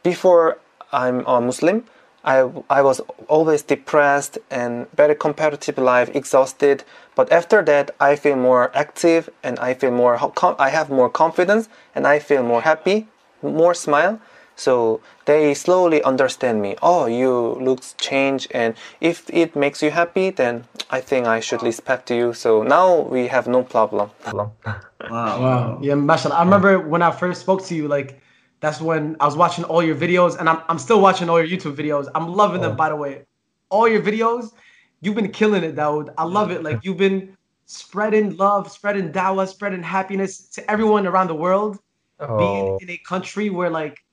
[0.03, 0.59] before
[0.91, 1.83] I'm a Muslim
[2.25, 6.83] I, I was always depressed and very competitive life, exhausted.
[7.15, 10.19] But after that, I feel more active and I feel more,
[10.59, 13.07] I have more confidence and I feel more happy,
[13.43, 14.19] more smile.
[14.55, 16.75] So they slowly understand me.
[16.81, 21.61] Oh, you looks change, and if it makes you happy, then I think I should
[21.61, 22.33] respect you.
[22.33, 24.11] So now we have no problem.
[24.31, 24.53] Wow.
[25.09, 25.79] wow.
[25.81, 26.35] Yeah, mashallah.
[26.35, 28.21] I remember when I first spoke to you, like
[28.59, 31.47] that's when I was watching all your videos, and I'm, I'm still watching all your
[31.47, 32.09] YouTube videos.
[32.15, 32.75] I'm loving them, oh.
[32.75, 33.25] by the way.
[33.69, 34.53] All your videos,
[35.01, 36.13] you've been killing it, Dawood.
[36.17, 36.63] I love it.
[36.63, 41.79] Like you've been spreading love, spreading dawah, spreading happiness to everyone around the world.
[42.19, 42.37] Oh.
[42.37, 44.03] Being in a country where like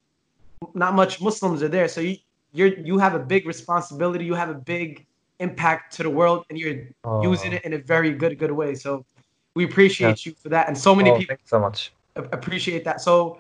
[0.75, 2.17] not much Muslims are there, so you
[2.53, 4.25] you're you have a big responsibility.
[4.25, 5.07] You have a big
[5.39, 7.23] impact to the world, and you're oh.
[7.23, 8.75] using it in a very good good way.
[8.75, 9.05] So
[9.55, 13.01] we appreciate you for that, and so many oh, people so much appreciate that.
[13.01, 13.39] So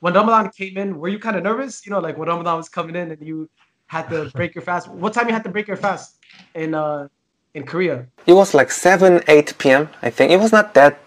[0.00, 1.84] when Ramadan came in, were you kind of nervous?
[1.86, 3.48] You know, like when Ramadan was coming in and you
[3.86, 4.88] had to break your fast.
[4.88, 6.18] What time you had to break your fast
[6.54, 7.08] in uh
[7.54, 8.06] in Korea?
[8.26, 9.88] It was like seven, eight p.m.
[10.02, 10.98] I think it was not that.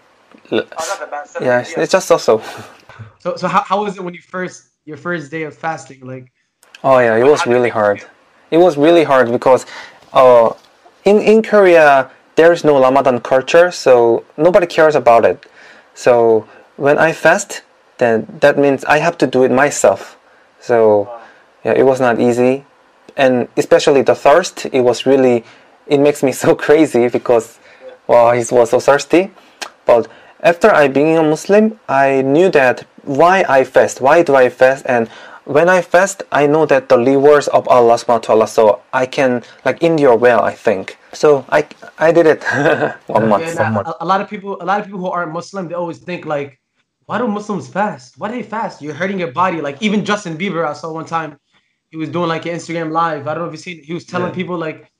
[0.50, 1.42] Oh, not that bad.
[1.42, 2.42] yeah, it's just also.
[3.18, 6.32] so so how, how was it when you first your first day of fasting like?
[6.84, 8.04] Oh yeah, it was really hard.
[8.50, 9.66] It was really hard because,
[10.12, 10.52] uh,
[11.04, 15.46] in in Korea there is no Ramadan culture, so nobody cares about it.
[15.94, 16.46] So
[16.76, 17.62] when I fast,
[17.98, 20.18] then that means I have to do it myself.
[20.60, 21.08] So
[21.64, 22.64] yeah, it was not easy,
[23.16, 24.66] and especially the thirst.
[24.72, 25.44] It was really,
[25.86, 27.58] it makes me so crazy because,
[28.06, 29.30] well, he was so thirsty.
[29.86, 30.08] But
[30.42, 34.84] after I being a Muslim, I knew that why I fast, why do I fast,
[34.86, 35.08] and
[35.48, 39.06] when I fast, I know that the rewards of Allah subhanahu wa ta'ala, so I
[39.06, 40.98] can like endure well, I think.
[41.12, 41.66] So I
[41.98, 42.44] I did it
[43.08, 43.48] one month.
[43.48, 43.88] Yeah, one month.
[43.88, 46.26] A, a lot of people, a lot of people who aren't Muslim, they always think
[46.26, 46.60] like
[47.08, 48.18] why do Muslims fast?
[48.18, 48.82] Why do they fast?
[48.82, 49.62] You're hurting your body.
[49.62, 51.40] Like even Justin Bieber, I saw one time,
[51.90, 53.26] he was doing like an Instagram live.
[53.26, 53.82] I don't know if you seen.
[53.82, 54.34] He was telling yeah.
[54.34, 54.92] people like,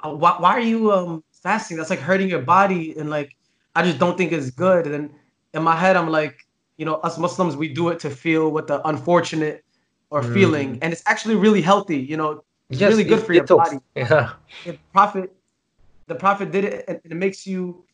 [0.00, 1.78] uh, why, why are you um fasting?
[1.78, 3.34] That's like hurting your body, and like
[3.74, 4.86] I just don't think it's good.
[4.88, 5.08] And
[5.54, 8.66] in my head, I'm like, you know, us Muslims, we do it to feel what
[8.66, 9.64] the unfortunate
[10.12, 10.34] are mm.
[10.34, 11.96] feeling, and it's actually really healthy.
[11.96, 13.78] You know, it's yes, really good for your body.
[13.96, 14.32] Yeah.
[14.66, 15.34] The prophet,
[16.08, 17.84] the prophet did it, and it makes you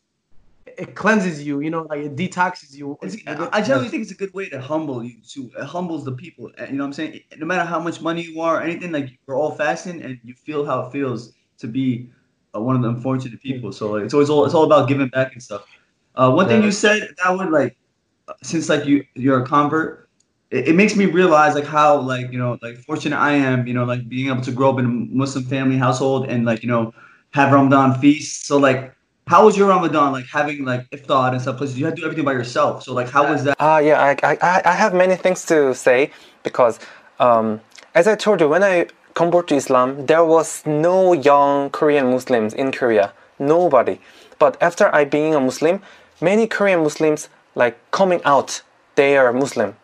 [0.77, 2.97] it cleanses you, you know, like it detoxes you.
[3.51, 5.51] I generally think it's a good way to humble you too.
[5.57, 6.51] It humbles the people.
[6.59, 7.21] You know what I'm saying?
[7.37, 10.33] No matter how much money you are or anything, like we're all fasting and you
[10.33, 12.09] feel how it feels to be
[12.55, 13.71] uh, one of the unfortunate people.
[13.71, 15.65] So like, it's always all it's all about giving back and stuff.
[16.15, 17.77] Uh, one thing you said that would like,
[18.43, 20.09] since like you you're a convert,
[20.51, 23.73] it, it makes me realize like how like you know like fortunate I am, you
[23.73, 26.69] know, like being able to grow up in a Muslim family household and like you
[26.69, 26.93] know
[27.31, 28.47] have Ramadan feasts.
[28.47, 28.94] So like,
[29.27, 30.11] how was your Ramadan?
[30.11, 31.55] Like having like iftar and stuff.
[31.57, 32.83] Because you had to do everything by yourself.
[32.83, 33.55] So like, how was that?
[33.59, 36.11] Ah, yeah, I, I, I- I have many things to say
[36.43, 36.79] because,
[37.19, 37.61] um,
[37.95, 42.53] as I told you, when I converted to Islam, there was no young Korean Muslims
[42.53, 43.99] in Korea, nobody.
[44.37, 45.81] But after I being a Muslim,
[46.21, 48.61] many Korean Muslims like coming out,
[48.95, 49.75] they are Muslim.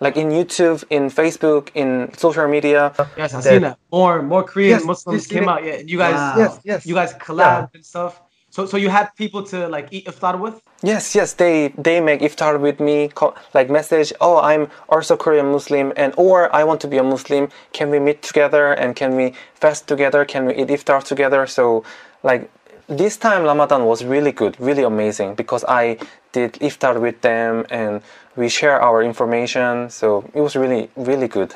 [0.00, 2.92] Like in YouTube, in Facebook, in social media.
[3.16, 3.78] Yes, I've seen that.
[3.92, 5.48] More more Korean Yes, Muslims came yes.
[5.52, 5.64] out.
[5.64, 6.14] Yeah, you guys.
[6.14, 6.34] Wow.
[6.38, 6.86] Yes, yes.
[6.86, 8.20] You guys collabed and stuff.
[8.52, 10.56] So so you had people to like eat iftar with.
[10.82, 14.12] Yes, yes, they they make iftar with me, co- like message.
[14.20, 17.48] Oh, I'm also Korean Muslim, and or I want to be a Muslim.
[17.72, 20.24] Can we meet together and can we fast together?
[20.24, 21.46] Can we eat iftar together?
[21.46, 21.84] So,
[22.24, 22.50] like
[22.88, 25.98] this time Ramadan was really good, really amazing because I
[26.32, 28.02] did iftar with them and
[28.36, 29.90] we share our information.
[29.90, 31.54] So it was really really good.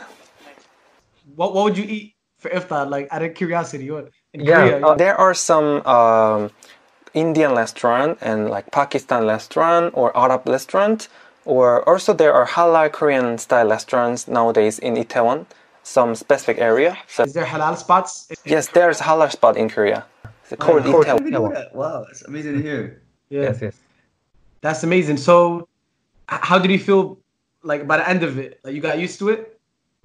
[1.24, 2.88] What what would you eat for iftar?
[2.90, 4.78] Like out of curiosity, what in Yeah, Korea?
[4.82, 6.50] Uh, there are some um,
[7.16, 11.08] Indian restaurant and like Pakistan restaurant or Arab restaurant,
[11.44, 15.46] or also there are halal Korean style restaurants nowadays in Itaewon,
[15.82, 16.92] some specific area.
[17.08, 18.26] So is there halal spots?
[18.30, 18.74] in- in yes, Korea?
[18.76, 20.04] there's halal spot in Korea.
[20.50, 20.92] It's called Korea.
[20.92, 21.06] Itaewon.
[21.06, 21.74] How did you do that?
[21.74, 23.02] Wow, it's amazing to hear.
[23.30, 23.74] Yeah, Yes, yes.
[24.60, 25.16] that's amazing.
[25.16, 25.66] So,
[26.28, 27.18] how did you feel
[27.62, 28.60] like by the end of it?
[28.62, 29.40] Like you got used to it?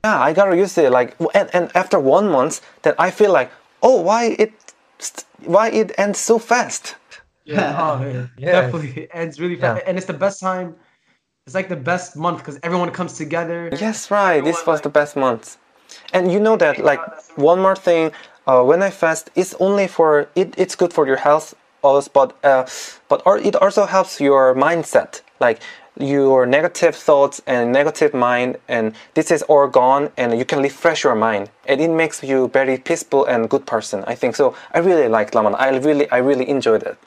[0.05, 0.91] Yeah, I got used to it.
[0.91, 3.51] Like, and, and after one month, then I feel like,
[3.83, 4.53] oh, why it,
[5.45, 6.95] why it ends so fast?
[7.45, 8.51] Yeah, oh, yeah.
[8.51, 9.03] Definitely.
[9.03, 10.75] It ends really fast, and it's the best time.
[11.47, 13.69] It's like the best month because everyone comes together.
[13.79, 14.43] Yes, right.
[14.43, 15.57] This was the best month.
[16.13, 17.01] And you know that, like,
[17.35, 18.11] one more thing,
[18.47, 20.53] uh, when I fast, it's only for it.
[20.57, 22.65] It's good for your health, also, but uh,
[23.09, 25.61] but or it also helps your mindset, like
[25.99, 31.03] your negative thoughts and negative mind, and this is all gone, and you can refresh
[31.03, 34.03] your mind, and it makes you very peaceful and good person.
[34.07, 34.55] I think so.
[34.73, 35.55] I really like Laman.
[35.55, 36.97] I really, I really enjoyed it.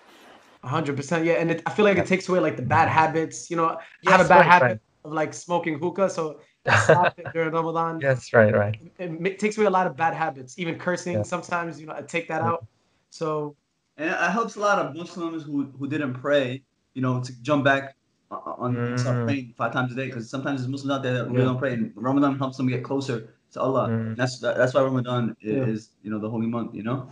[0.67, 1.35] Hundred percent, yeah.
[1.35, 3.51] And it, I feel like it takes away like the bad habits.
[3.51, 4.81] You know, I have a bad right, habit right.
[5.05, 8.01] of like smoking hookah, so I stopped it during Ramadan.
[8.01, 8.77] Yes, right, right.
[8.99, 11.15] It, ma- takes away a lot of bad habits, even cursing.
[11.15, 11.23] Yeah.
[11.23, 12.67] Sometimes you know I take that out.
[13.11, 13.57] So
[13.97, 16.63] And it helps a lot of Muslims who, who didn't pray,
[16.95, 17.95] you know, to jump back
[18.31, 19.25] on, on start Mm.
[19.27, 20.07] praying five times a day.
[20.07, 21.45] Because sometimes there's Muslims out there that really Yeah.
[21.45, 23.89] don't pray, and Ramadan helps them get closer to Allah.
[23.89, 24.17] Mm.
[24.17, 25.67] That's that, that's why Ramadan i- Yeah.
[25.73, 26.75] is, you know, the holy month.
[26.75, 27.09] You know,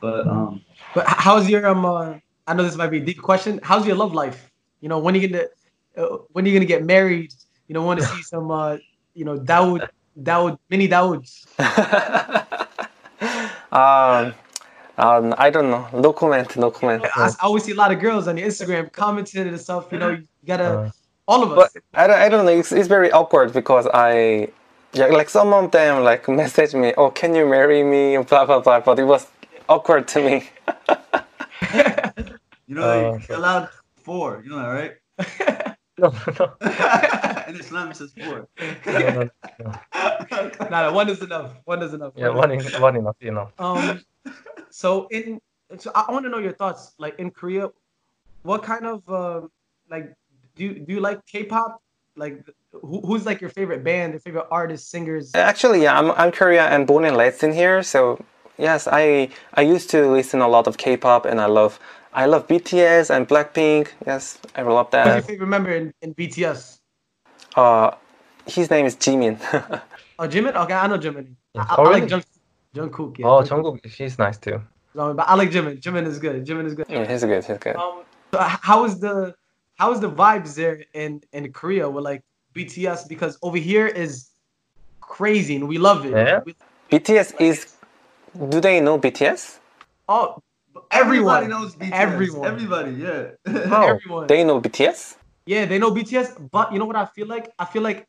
[0.00, 0.60] but um,
[0.94, 1.84] But how's your um?
[1.86, 2.14] Uh,
[2.46, 3.60] I know this might be a deep question.
[3.62, 4.50] How's your love life?
[4.80, 5.44] You know, when are you gonna
[5.96, 7.32] uh, when are you gonna get married?
[7.68, 8.76] You know, want to see some uh,
[9.14, 9.88] you know, Dawood,
[10.22, 11.46] Dawood, mini Dawoods.
[13.72, 14.34] um,
[14.98, 15.86] um, I don't know.
[15.92, 16.56] No comment.
[16.56, 17.04] No comment.
[17.16, 19.90] I, I always see a lot of girls on your Instagram commenting and stuff.
[19.92, 20.90] You know, you gotta Uh,
[21.28, 21.76] all of But us.
[21.94, 22.52] I don't, I don't know.
[22.52, 24.48] It's, it's very awkward because I,
[24.92, 28.16] yeah, like some of them like message me, oh, can you marry me?
[28.18, 28.80] Blah blah blah.
[28.80, 29.26] But it was
[29.68, 30.48] awkward to me.
[32.66, 34.42] you know, Uh, you're allowed four.
[34.44, 34.94] You know that, right?
[35.98, 36.52] no, no,
[37.48, 38.48] In Islam, it says four.
[38.86, 39.72] no, no, no.
[40.30, 41.54] nah, nah, one is enough.
[41.64, 42.12] One is enough.
[42.16, 43.48] Yeah, one, in, one enough, you know.
[43.58, 44.02] Um,
[44.70, 45.40] so in
[45.78, 46.94] so I want to know your thoughts.
[46.98, 47.70] Like in Korea,
[48.42, 49.50] what kind of um
[49.90, 50.12] like
[50.54, 51.82] do you, do you like K-pop?
[52.16, 55.34] Like who, who's like your favorite band, your favorite artists, singers?
[55.34, 57.82] Actually, yeah, I'm I'm Korea and born and raised in here.
[57.82, 58.22] So
[58.58, 61.78] yes, I I used to listen a lot of K-pop and I love
[62.16, 63.88] I love BTS and Blackpink.
[64.06, 65.04] Yes, I love that.
[65.04, 65.26] Who's your that.
[65.28, 66.78] favorite member in, in BTS?
[67.54, 67.90] Uh,
[68.46, 69.38] his name is Jimin.
[70.18, 70.54] Oh, Jimin.
[70.56, 71.34] Okay, I know Jimin.
[71.54, 72.08] I, I, Oh, I like really?
[72.08, 72.24] Jung,
[72.74, 73.18] Jungkook.
[73.18, 73.26] Yeah.
[73.26, 73.82] Oh, Jungkook.
[73.82, 74.62] Jungkook, she's nice too.
[74.94, 75.78] No, but I like Jimin.
[75.78, 76.46] Jimin is good.
[76.46, 76.86] Jimin is good.
[76.88, 77.44] yeah, he's good.
[77.44, 77.76] He's good.
[77.76, 78.02] Um,
[78.32, 79.34] so how is the
[79.74, 82.22] how is the vibes there in in Korea with like
[82.54, 83.06] BTS?
[83.10, 84.30] Because over here is
[85.02, 86.12] crazy and we love it.
[86.12, 86.40] Yeah?
[86.46, 86.56] We-
[86.90, 87.74] BTS is.
[88.48, 89.58] Do they know BTS?
[90.08, 90.42] oh,
[90.90, 91.92] Everybody everyone knows BTS.
[91.92, 92.46] Everyone.
[92.46, 93.26] Everybody, yeah.
[93.46, 94.26] Oh, everyone.
[94.26, 95.16] They know BTS.
[95.46, 97.52] yeah, they know BTS, but you know what I feel like?
[97.58, 98.06] I feel like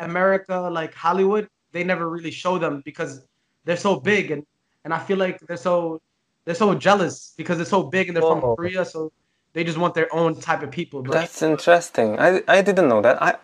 [0.00, 3.24] America, like Hollywood, they never really show them because
[3.64, 4.44] they're so big and
[4.84, 6.00] and I feel like they're so
[6.44, 8.54] they're so jealous because they're so big and they're from Oh.
[8.56, 9.12] Korea, so
[9.52, 11.02] they just want their own type of people.
[11.02, 12.18] But That's interesting.
[12.18, 13.20] I I didn't know that.
[13.22, 13.34] I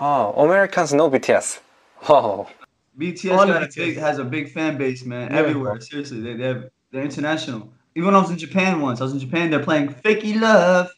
[0.00, 1.60] oh Americans know BTS.
[2.08, 2.48] Oh.
[2.98, 3.76] BTS, got a BTS.
[3.76, 5.30] big, has a big fan base, man.
[5.30, 5.38] Yeah.
[5.38, 7.72] Everywhere, seriously, they, they have, they're international.
[7.96, 9.50] Even when I was in Japan once, I was in Japan.
[9.50, 10.90] They're playing "Fakey Love,"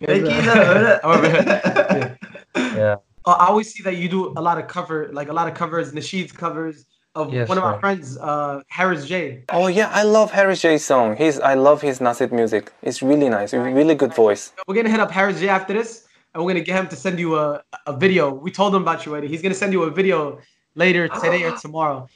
[0.00, 2.16] "Fakey Love." I.
[2.56, 2.76] Yeah.
[2.76, 2.96] yeah.
[3.24, 5.54] Uh, I always see that you do a lot of cover, like a lot of
[5.54, 7.80] covers, Nasheed's covers of Yes, one of my right.
[7.80, 9.42] friends, uh, Harris J.
[9.48, 11.16] Oh yeah, I love Harris J song.
[11.16, 12.72] He's I love his Nasid music.
[12.82, 13.52] It's really nice.
[13.52, 14.52] Really good voice.
[14.68, 16.06] We're gonna hit up Harris J after this.
[16.34, 18.32] and we're gonna get him to send you a, a video.
[18.32, 19.28] We told him about you already.
[19.28, 20.38] He's gonna send you a video
[20.76, 22.06] later today or tomorrow,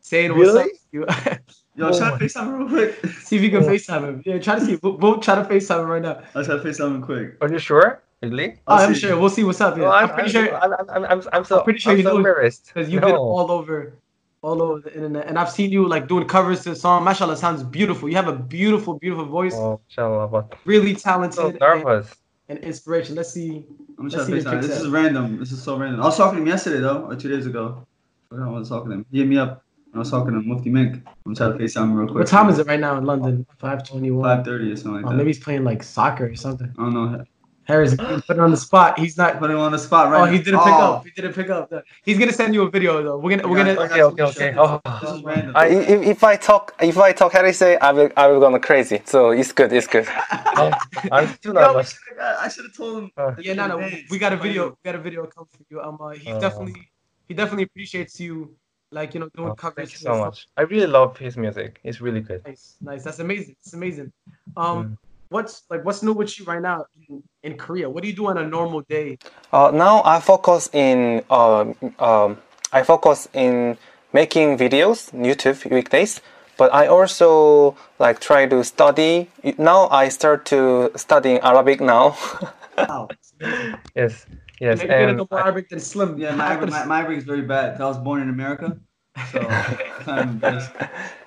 [0.00, 1.40] saying what's up.
[1.80, 1.92] Really?
[1.92, 3.14] to Yo, Oh try to FaceTime him real quick.
[3.22, 3.68] see if you can Oh.
[3.68, 4.22] FaceTime him.
[4.24, 4.78] Yeah, try to see.
[4.82, 6.22] We'll, we'll try to FaceTime him right now.
[6.34, 7.36] I'll try to FaceTime him quick.
[7.40, 8.02] Are you sure?
[8.22, 8.56] Really?
[8.66, 9.18] Oh, I'll I'm sure.
[9.18, 9.78] We'll see what's up.
[9.78, 9.84] Yeah.
[9.84, 12.04] Oh, I'm, pretty sure I'm, I'm, I'm, I'm, I'm so, I'm pretty sure I'm you
[12.04, 12.66] so know- embarrassed.
[12.66, 13.08] because you've no.
[13.08, 13.94] been all over,
[14.42, 17.02] all over the internet, and I've seen you like doing covers to the song.
[17.04, 18.08] Mashallah, sounds beautiful.
[18.10, 19.54] You have a beautiful, beautiful voice.
[19.54, 21.36] Oh, inshallah, but Really talented.
[21.36, 22.14] so and- nervous.
[22.50, 23.14] And, inspiration.
[23.14, 23.64] Let's see.
[23.98, 24.62] I'm Let's gonna see try FaceTime.
[24.62, 25.38] This is random.
[25.38, 26.02] This is so random.
[26.02, 27.86] I was talking to him yesterday though, or two days ago.
[28.32, 29.06] I I was talking to him.
[29.12, 29.62] He hit me up.
[29.94, 31.02] I was talking to Mufti Menk.
[31.26, 32.18] I'm trying to FaceTime him real quick.
[32.18, 33.44] What time is it right now in London?
[33.58, 34.24] Five twenty-one.
[34.36, 35.16] Five thirty or something like Oh, that.
[35.16, 36.72] maybe he's playing like soccer or something.
[36.78, 37.24] I don't know.
[37.64, 38.98] Harris put it on the spot.
[38.98, 39.38] He's not.
[39.40, 40.30] Put him on the spot right Oh, now.
[40.30, 41.04] he didn't pick Oh, up.
[41.04, 41.72] He didn't pick up.
[42.04, 43.18] He's gonna send you a video though.
[43.18, 43.48] We're gonna.
[43.48, 43.88] We're I gonna.
[43.88, 44.54] got Okay, okay, okay.
[44.56, 45.52] Oh, This is random.
[45.56, 47.76] I, if, if I talk, if I talk, how do you say?
[47.78, 49.02] I will, I will gonna crazy.
[49.04, 50.06] So it's good, it's good.
[50.36, 51.98] I'm too Yo, nervous.
[52.20, 53.10] I should have told him.
[53.16, 53.80] Uh, Yeah, no, no.
[53.80, 54.08] Dance.
[54.10, 54.68] We got a video.
[54.70, 55.80] We got a video coming for you.
[55.80, 56.40] Um, uh, he Oh.
[56.40, 56.88] definitely,
[57.28, 58.56] he definitely appreciates you,
[58.92, 59.76] like you know, doing oh, covers.
[59.76, 60.26] thank you so stuff.
[60.26, 60.48] much.
[60.56, 61.80] I really love his music.
[61.84, 62.42] It's really good.
[62.46, 63.04] Nice, nice.
[63.04, 63.56] That's amazing.
[63.60, 64.12] It's amazing.
[64.56, 64.96] Um, Mm.
[65.28, 67.88] what's like what's new with you right now in, in Korea?
[67.88, 69.18] What do you do on a normal day?
[69.52, 72.38] Uh, now I focus in, um, um,
[72.72, 73.76] I focus in
[74.12, 76.20] making videos, YouTube weekdays.
[76.56, 79.30] But I also like try to study.
[79.56, 82.16] Now I start to studying Arabic now.
[82.88, 83.08] Wow.
[83.94, 84.26] Yes,
[84.60, 84.78] yes.
[84.78, 86.18] Maybe you're gonna And know more Arabic than Slim.
[86.18, 87.80] Yeah, my, my, my Arabic is very bad.
[87.80, 88.78] I was born in America,
[89.32, 89.40] so
[90.06, 90.70] kind of embarrassed.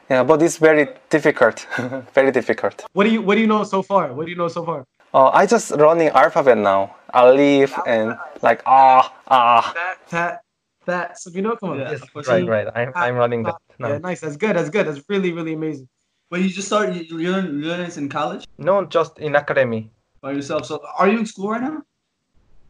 [0.10, 1.68] yeah, but it's very difficult.
[2.14, 2.86] very difficult.
[2.94, 4.14] What do you What do you know so far?
[4.14, 4.86] What do you know so far?
[5.14, 6.96] Uh, I just learning alphabet now.
[7.14, 9.72] Alif and like ah ah.
[9.76, 10.42] That that
[10.86, 11.20] that.
[11.20, 11.80] So you know, come on.
[11.80, 11.92] Yeah.
[11.92, 12.68] yes, right, right.
[12.76, 14.22] I'm, I'm running that Yeah, nice.
[14.22, 14.56] That's good.
[14.56, 14.88] That's good.
[14.88, 15.88] That's really really amazing.
[16.32, 16.96] But you just started.
[16.96, 19.92] You, you learn learn this in college No, just in academy.
[20.22, 20.66] by yourself.
[20.66, 21.84] So are you in school right now?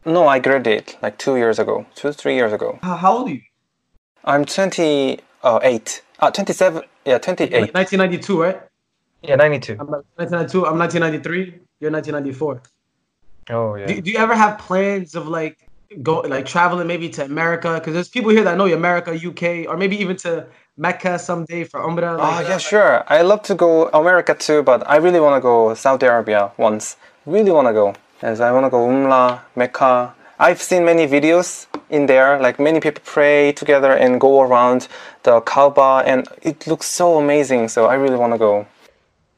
[0.06, 2.78] No, I graduated like two years ago, two three years ago.
[2.82, 3.40] How, how old are you?
[4.24, 6.02] I'm 28.
[6.20, 6.82] Uh, 27.
[7.04, 7.74] Yeah, 28.
[7.74, 8.60] 1992, right?
[9.22, 9.72] Yeah, 92.
[9.72, 10.66] I'm 1992.
[10.66, 11.60] I'm 1993.
[11.80, 12.62] You're 1994.
[13.50, 13.86] Oh, yeah.
[13.86, 15.58] Do, do you ever have plans of like
[16.02, 17.74] go like traveling maybe to America?
[17.74, 21.80] Because there's people here that know America, UK, or maybe even to Mecca someday for
[21.80, 22.14] Umrah.
[22.14, 23.04] Oh, like- yeah, sure.
[23.10, 26.96] I love to go America too, but I really want to go Saudi Arabia once.
[27.26, 27.94] Really want to go.
[28.24, 30.14] Yes, I want to go Umrah, Mecca.
[30.38, 34.88] I've seen many videos in there, like many people pray together and go around
[35.24, 37.68] the Kaaba, and it looks so amazing.
[37.68, 38.66] So I really want to go.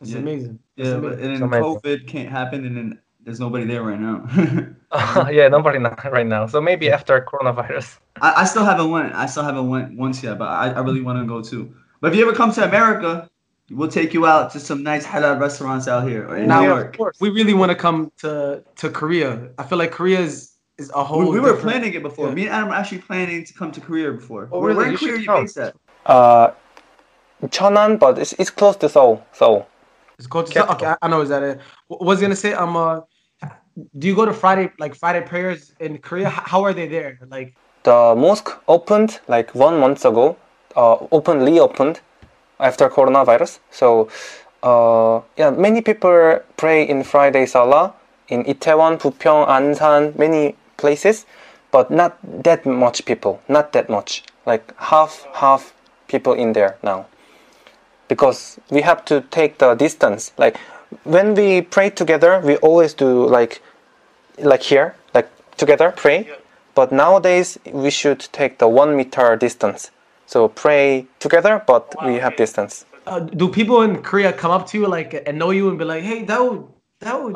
[0.01, 0.19] It's Yeah.
[0.19, 0.61] amazing.
[0.77, 1.25] It's Yeah, but amazing.
[1.25, 1.65] and then amazing.
[1.83, 4.23] COVID can't happen, and then there's nobody there right now.
[5.33, 6.47] yeah, nobody now, right now.
[6.47, 7.99] So maybe after coronavirus.
[8.23, 9.15] I, I still haven't went.
[9.15, 11.75] I still haven't went once yet, but I, I really want to go too.
[12.01, 13.29] But if you ever come to America,
[13.71, 16.69] we'll take you out to some nice halal restaurants out here or in Now, New
[16.69, 16.91] York.
[16.93, 17.17] of course.
[17.21, 19.49] We really want to come to to Korea.
[19.59, 21.21] I feel like Korea is is a whole.
[21.21, 22.29] We, we were planning it before.
[22.29, 22.35] Yeah.
[22.35, 24.49] Me and Adam were actually planning to come to Korea before.
[24.53, 24.77] Oh, Where- really?
[24.79, 25.75] Where in You Korea should are you based at?
[26.07, 26.51] Uh,
[27.45, 29.25] Cheonan, but it's, it's close to Seoul.
[29.33, 29.67] Seoul.
[30.19, 30.75] It's close to Capital.
[30.77, 31.21] Okay, I- I know.
[31.21, 31.61] Is that it?
[31.89, 32.53] What was gonna say?
[32.55, 33.01] Um, uh,
[33.99, 36.31] do you go to Friday like Friday prayers in Korea?
[36.31, 37.19] How are they there?
[37.29, 40.37] Like, The mosque opened like one month ago,
[40.77, 42.01] uh, openly opened
[42.59, 43.59] after coronavirus.
[43.71, 44.09] So,
[44.63, 47.95] uh, yeah, many people pray in Friday Salah
[48.29, 51.27] in Itaewon, Bupyeong, Ansan, many places,
[51.71, 53.41] but not that much people.
[53.49, 54.25] Not that much.
[54.45, 55.75] Like half half
[56.09, 57.07] people in there now,
[58.09, 60.33] because we have to take the distance.
[60.39, 60.57] Like
[61.05, 63.61] when we pray together, we always do like
[64.39, 66.29] like here, like together pray.
[66.75, 69.91] But nowadays we should take the one meter distance.
[70.27, 72.85] So pray together, but we have distance.
[73.07, 75.85] uh, do people in Korea come up to you like and know you and be
[75.85, 76.65] like, "Hey, that would,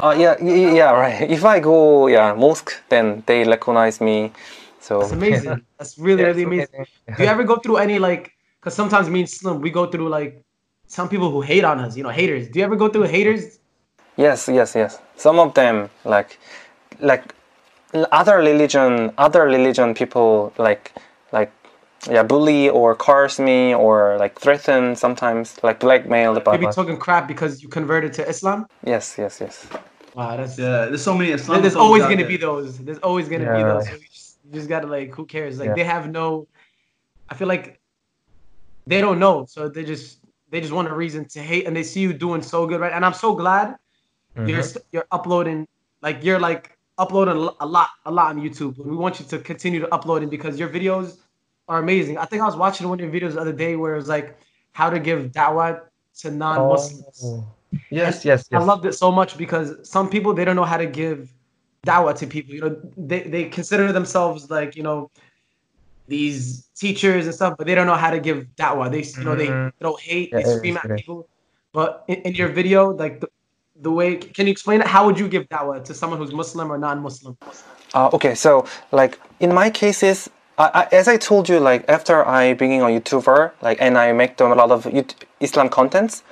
[0.00, 1.31] Uh, yeah, y- y- yeah, right.
[1.37, 4.33] If I go, yeah, mosque, then they recognize me.
[4.81, 5.62] So That's amazing.
[5.79, 6.87] That's really Yeah, really amazing.
[7.16, 8.33] Do you ever go through any like?
[8.59, 10.42] Because sometimes me and Slim, we go through like
[10.87, 11.97] some people who hate on us.
[11.97, 12.49] You know, haters.
[12.49, 13.59] Do you ever go through haters?
[14.16, 14.99] yes, yes, yes.
[15.16, 16.38] Some of them like,
[17.01, 17.34] like
[18.12, 20.93] other religion, other religion people like,
[22.09, 26.34] yeah, bully or curse me or like threaten sometimes, like blackmail.
[26.34, 28.66] But Maybe talking crap because you converted to Islam.
[28.84, 29.66] yes, yes, yes.
[30.14, 32.26] Wow, that's Yeah, there's so many islam there's always gonna there.
[32.26, 32.78] be those.
[32.78, 33.74] There's always gonna be Yeah.
[33.74, 33.86] those.
[33.88, 35.59] So you, just, you just gotta like, who cares?
[35.59, 35.74] Like Yeah.
[35.74, 36.48] they have no.
[37.28, 37.80] I feel like
[38.86, 40.18] they don't know, so they just
[40.51, 42.92] they just want a reason to hate, and they see you doing so good, right?
[42.92, 43.76] And I'm so glad
[44.34, 44.76] you're Mhm.
[44.92, 45.66] you're uploading,
[46.03, 48.76] like you're like uploading a a lot, a lot on YouTube.
[48.78, 51.18] We want you to continue to upload it because your videos
[51.71, 52.18] are amazing.
[52.18, 54.09] I think I was watching one of your videos the other day where it was
[54.09, 54.37] like
[54.73, 55.81] how to give da'wah
[56.21, 57.21] to non-Muslims.
[57.25, 57.45] Oh.
[57.91, 60.87] Yes, yes, I loved it so much because some people they don't know how to
[60.87, 61.33] give
[61.87, 62.55] dawah to people?
[62.55, 65.11] You know, they, they consider themselves like, you know,
[66.09, 68.91] these teachers and stuff, but they don't know how to give da'wah.
[68.91, 69.73] They, you know, they Mhm.
[69.81, 71.29] throw hate, Yeah, they scream at people.
[71.73, 73.29] But in, in your video, like the,
[73.81, 74.89] the way, can you explain it?
[74.89, 77.39] How would you give da'wah to someone who's Muslim or non-Muslim?
[77.95, 80.29] Uh, okay, so like in my cases,
[80.61, 84.36] I, as I told you, like after I being a YouTuber, like and I make
[84.36, 84.86] them a lot of
[85.40, 86.22] Islam contents,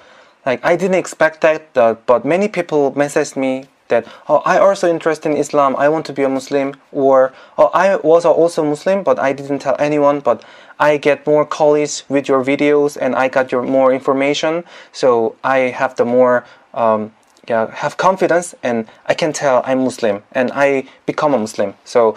[0.44, 1.72] like I didn't expect that,
[2.06, 6.12] but many people messaged me that oh I also interested in Islam, I want to
[6.12, 10.44] be a Muslim, or oh I was also Muslim, but I didn't tell anyone, but
[10.78, 15.58] I get more college with your videos and I got your more information, so I
[15.80, 17.12] have the more um,
[17.48, 21.74] yeah, have confidence and I can tell I'm Muslim and I become a Muslim.
[21.84, 22.14] So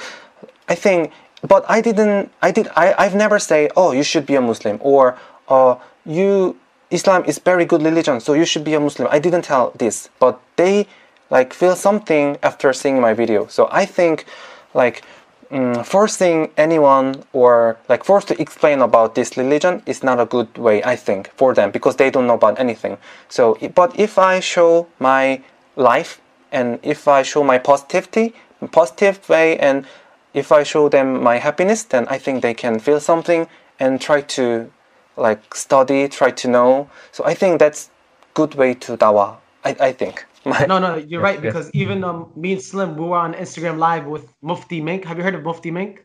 [0.68, 1.12] I think,
[1.48, 4.78] but I didn't, I did, I, I've never say, oh, you should be a Muslim
[4.82, 5.18] or,
[5.48, 5.76] uh,
[6.06, 6.58] you,
[6.90, 9.08] Islam is very good religion, so you should be a Muslim.
[9.12, 10.88] I didn't tell this, but they
[11.30, 13.48] like feel something after seeing my video.
[13.48, 14.26] So I think
[14.74, 15.04] like
[15.52, 20.58] mm, forcing anyone or like forced to explain about this religion is not a good
[20.58, 22.98] way i think for them because they don't know about anything
[23.30, 25.42] so but if i show my
[25.76, 26.22] life
[26.52, 28.34] and if i show my positivity
[28.72, 29.86] positive way and
[30.34, 33.48] if i show them my happiness then i think they can feel something
[33.80, 34.72] and try to
[35.18, 37.90] like study try to know so i think that's
[38.34, 41.54] good way to dawah i, I think My- No, no, you're Yes, right yes.
[41.54, 45.06] because even um, me and Slim, we were on Instagram Live with Mufti Menk.
[45.06, 46.04] Have you heard of Mufti Menk?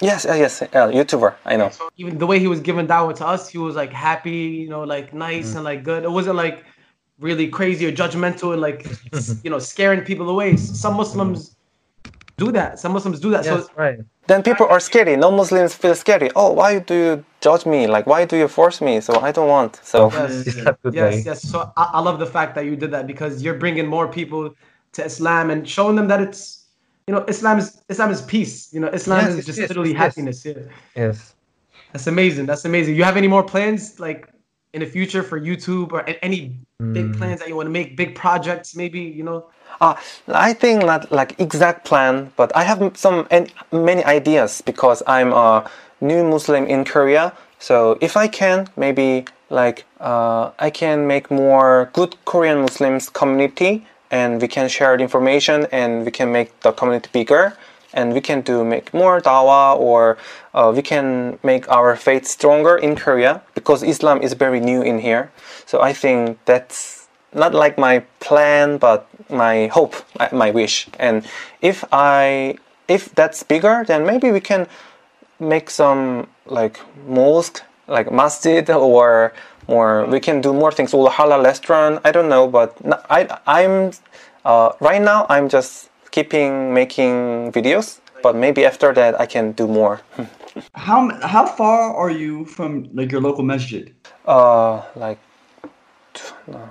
[0.00, 3.26] yes uh, yes uh, youtuber i know Even the way he was giving dawah to
[3.26, 4.30] us, he was like happy,
[4.62, 6.04] you know, like nice and like good.
[6.04, 6.64] It wasn't like
[7.18, 8.86] really crazy or judgmental and like
[9.44, 10.56] you know scaring people away.
[10.56, 11.55] Some Muslims
[12.36, 12.78] do that.
[12.78, 13.44] Some Muslims do that.
[13.44, 13.98] Yes, So right.
[14.26, 15.16] then people are scary.
[15.16, 16.30] Non-Muslims feel scary.
[16.36, 17.86] Oh, why do you judge me?
[17.86, 19.00] Like, why do you force me?
[19.00, 19.80] So I don't want.
[19.82, 20.46] So Yes.
[20.46, 21.42] It's not good yes, yes.
[21.42, 24.54] So I, I love the fact that you did that because you're bringing more people
[24.92, 26.66] to Islam and showing them that it's
[27.06, 28.72] you know Islam is Islam is peace.
[28.72, 29.98] You know Islam Yes, is just yes, literally yes.
[29.98, 30.44] happiness.
[30.44, 30.54] Yeah.
[30.94, 31.34] Yes.
[31.92, 32.46] That's amazing.
[32.46, 32.96] That's amazing.
[32.96, 34.28] You have any more plans like
[34.76, 36.40] in the future for YouTube or any
[36.92, 37.18] big Mm.
[37.18, 39.40] plans that you want to make, big projects maybe, you know?
[39.80, 39.94] uh,
[40.28, 45.32] I think not like exact plan, but I have some and many ideas because I'm
[45.32, 45.64] a
[46.00, 47.32] new Muslim in Korea.
[47.58, 53.72] So if I can, maybe like uh, I can make more good Korean Muslims community,
[54.10, 57.56] and we can share the information, and we can make the community bigger,
[57.96, 60.18] and we can do make more dawah, or
[60.54, 65.00] uh, we can make our faith stronger in Korea because Islam is very new in
[65.00, 65.32] here.
[65.66, 66.96] So I think that's
[67.36, 71.24] not like my plan but my hope my- my wish and
[71.60, 72.56] if i
[72.88, 74.66] if that's bigger then maybe we can
[75.38, 79.32] make some like mosque like masjid or
[79.68, 82.76] more we can do more things or halal restaurant i don't know but
[83.10, 83.92] I I'm
[84.44, 87.14] uh, right now i'm just keeping making
[87.52, 90.00] videos but maybe after that i can do more
[90.88, 91.00] How
[91.34, 93.84] how far are you from like your local masjid?
[94.36, 95.18] uh like
[96.14, 96.68] t- uh,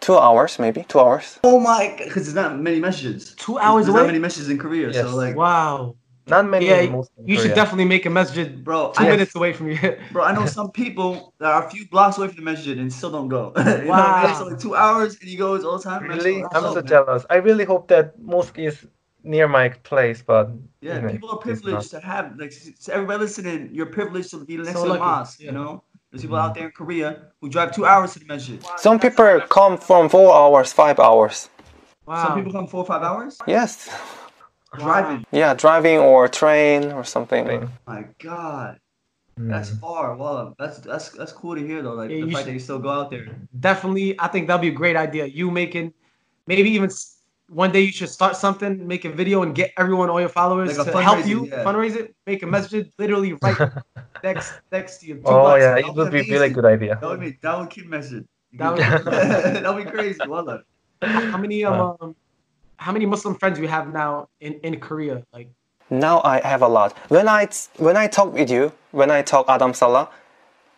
[0.00, 3.22] two hours maybe two hours Oh my, because there's not many masjids.
[3.36, 4.02] Two hours there's away?
[4.06, 5.04] not many masjids in Korea, Yes.
[5.04, 5.96] so like, Wow.
[6.28, 6.80] Not many Yeah,
[7.26, 7.54] you should Korea.
[7.54, 9.78] definitely make a masjid bro, two I, minutes away from you.
[10.12, 12.92] bro, I know some people that are a few blocks away from the masjid and
[12.92, 13.52] still don't go.
[13.56, 14.26] you know what I Wow.
[14.38, 14.50] mean?
[14.50, 16.06] Like two hours and he goes all the time.
[16.08, 16.44] Really?
[16.44, 16.84] I'm so man.
[16.86, 17.24] jealous.
[17.30, 18.86] I really hope that mosque is
[19.24, 20.50] near my place, but
[20.80, 23.70] Yeah, you know, people are privileged to have like s- everybody listening.
[23.72, 25.40] You're privileged to be next So to the mosque.
[25.40, 25.46] yeah.
[25.46, 26.46] You know, there's people mm-hmm.
[26.48, 27.08] out there in Korea
[27.40, 28.62] who drive two hours to the masjid.
[28.76, 31.48] some people come from four hours five hours
[32.06, 32.16] Wow.
[32.16, 33.88] Some people come four or five hours yes
[34.76, 35.24] driving.
[35.32, 37.46] Yeah, driving or train or something.
[37.46, 37.70] Thing.
[37.86, 38.78] My God,
[39.38, 39.50] Mm.
[39.50, 40.16] that's far.
[40.16, 41.92] Well, that's that's that's cool to hear though.
[41.94, 43.26] Like Yeah, the you fact should- that you still go out there.
[43.60, 45.26] Definitely, I think that'd be a great idea.
[45.26, 45.92] You making,
[46.48, 46.90] maybe even
[47.48, 50.76] one day you should start something, make a video, and get everyone, all your followers,
[50.76, 51.62] Like to help you yeah.
[51.64, 52.14] fundraise it.
[52.26, 53.56] Make a message, literally right
[54.24, 55.14] next next to you.
[55.14, 55.62] two Oh blocks.
[55.62, 56.98] yeah, That it would would be be really good idea.
[57.00, 58.24] That would be that would keep message.
[58.54, 58.82] That would-
[59.62, 60.18] that would be crazy.
[60.26, 60.62] Well,
[61.00, 62.16] How many um,
[62.78, 65.22] how many Muslim friends you have now in in Korea?
[65.32, 65.48] Like,
[65.90, 66.90] Now I have a lot.
[67.08, 70.08] When I when I talk with you, when I talk Adam Saleh,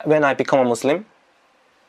[0.05, 1.05] when I become a Muslim,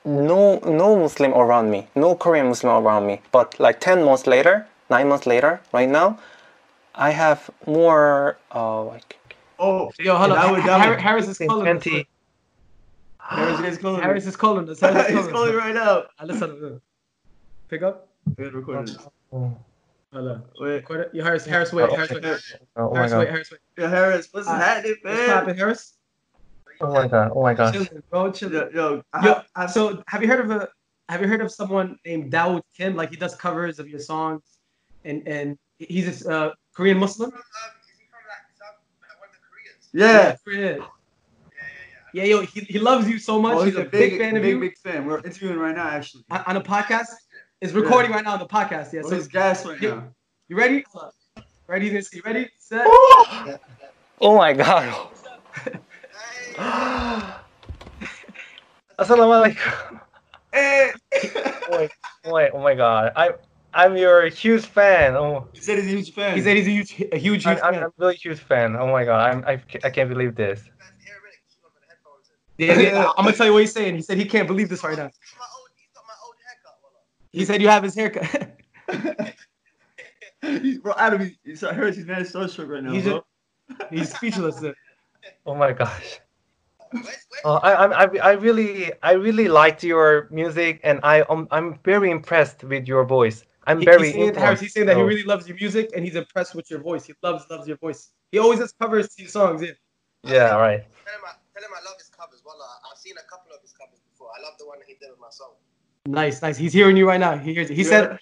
[0.06, 3.22] no no Muslim around me, no Korean Muslim around me.
[3.32, 6.18] But like ten months later, nine months later, right now,
[6.96, 9.18] I have more uh like
[9.60, 10.52] oh, yo, hold that on.
[10.54, 11.78] would, that Har- would, Harris is In calling.
[11.78, 11.84] us.
[11.84, 12.08] 20,
[13.20, 14.02] Harris is calling.
[14.02, 14.80] Harris is calling us.
[14.80, 15.94] Harris is He's calling calling right now.
[16.20, 16.82] Uh, Listen,
[17.70, 18.08] pick up.
[18.38, 18.98] We had recorded
[20.12, 20.20] this.
[20.20, 20.42] oh, Hello.
[20.60, 21.22] Wait, Record it.
[21.24, 21.46] Harris.
[21.46, 21.90] Harris, wait.
[21.90, 22.30] Oh, Harris, okay.
[22.30, 22.42] wait.
[22.76, 23.30] oh Harris, wait.
[23.30, 23.60] Harris, wait.
[23.78, 25.30] yeah, Harris, what's Uh, happening, What's man?
[25.40, 25.98] poppin', Harris?
[26.82, 27.32] Oh my god.
[27.36, 27.74] Oh my god!
[27.74, 28.32] Chilling, bro.
[28.32, 28.54] Chilling.
[28.56, 30.68] Yo, yo, Yo, I, so have you heard of a
[31.10, 32.96] have you heard of someone named Dawood Kim?
[32.96, 34.42] Like he does covers of your songs,
[35.06, 35.58] and and
[35.90, 37.32] He's a uh, Korean Muslim.
[39.94, 40.36] Yeah.
[40.44, 40.62] Korean.
[40.78, 40.86] Yeah, yeah.
[42.14, 43.56] Yeah, yo, he, he loves you so much.
[43.58, 44.60] Oh, he's, a big, fan of big, you.
[44.60, 45.06] big fan.
[45.06, 46.26] We're interviewing right now, actually.
[46.30, 47.08] On, on a podcast.
[47.62, 48.92] It's recording right now on the podcast.
[48.92, 49.02] Yeah.
[49.06, 49.90] Oh, So he's gas right Yeah.
[49.90, 50.16] now.
[50.50, 50.84] you ready?
[51.68, 51.90] Ready?
[51.90, 52.12] This?
[52.12, 52.50] You ready?
[52.58, 52.88] Set.
[54.20, 55.10] Oh my god.
[58.98, 60.02] Assalamualaikum.
[60.52, 60.92] Hey!
[61.12, 61.28] Eh.
[62.24, 63.14] Oh my, oh my, oh god.
[63.16, 63.34] I'm
[63.74, 65.16] I'm your huge fan.
[65.16, 66.36] Oh, he said he's a huge fan.
[66.36, 67.84] He said he's a huge, a huge, I'm, huge I'm, fan.
[67.84, 68.76] I'm a really huge fan.
[68.76, 69.22] Oh my god.
[69.32, 70.64] I'm I, I can't believe this.
[72.58, 73.96] Yeah, yeah, I'm gonna tell you what he's saying.
[73.96, 75.10] He said he can't believe this right now.
[77.32, 78.58] He said you have his haircut.
[80.42, 83.24] He's- bro, Adam, he, he's, I heard he's mad starstruck right now, He's bro.
[83.90, 84.58] He's speechless.
[84.58, 84.76] there.
[85.46, 86.20] Oh my gosh.
[87.46, 91.80] Oh, I, I'm- I, I really, I really liked your music, and I, um, I'm
[91.86, 93.44] very impressed with your voice.
[93.68, 96.04] I'm He- very he's saying, Harris, he's saying that he really loves your music and
[96.04, 97.06] he's impressed with your voice.
[97.06, 98.10] He loves, loves your voice.
[98.32, 99.62] He always has covers to your songs.
[99.62, 99.72] Yeah.
[100.24, 100.82] Yeah, right.
[101.06, 102.42] Tell him, I, tell him I love his covers.
[102.44, 102.58] Well,
[102.92, 104.30] I've seen a couple of his covers before.
[104.38, 105.54] I love the one that he did with my song.
[106.06, 106.58] Nice, nice.
[106.58, 107.38] He's hearing you right now.
[107.38, 107.76] He hears it.
[107.76, 108.18] He said,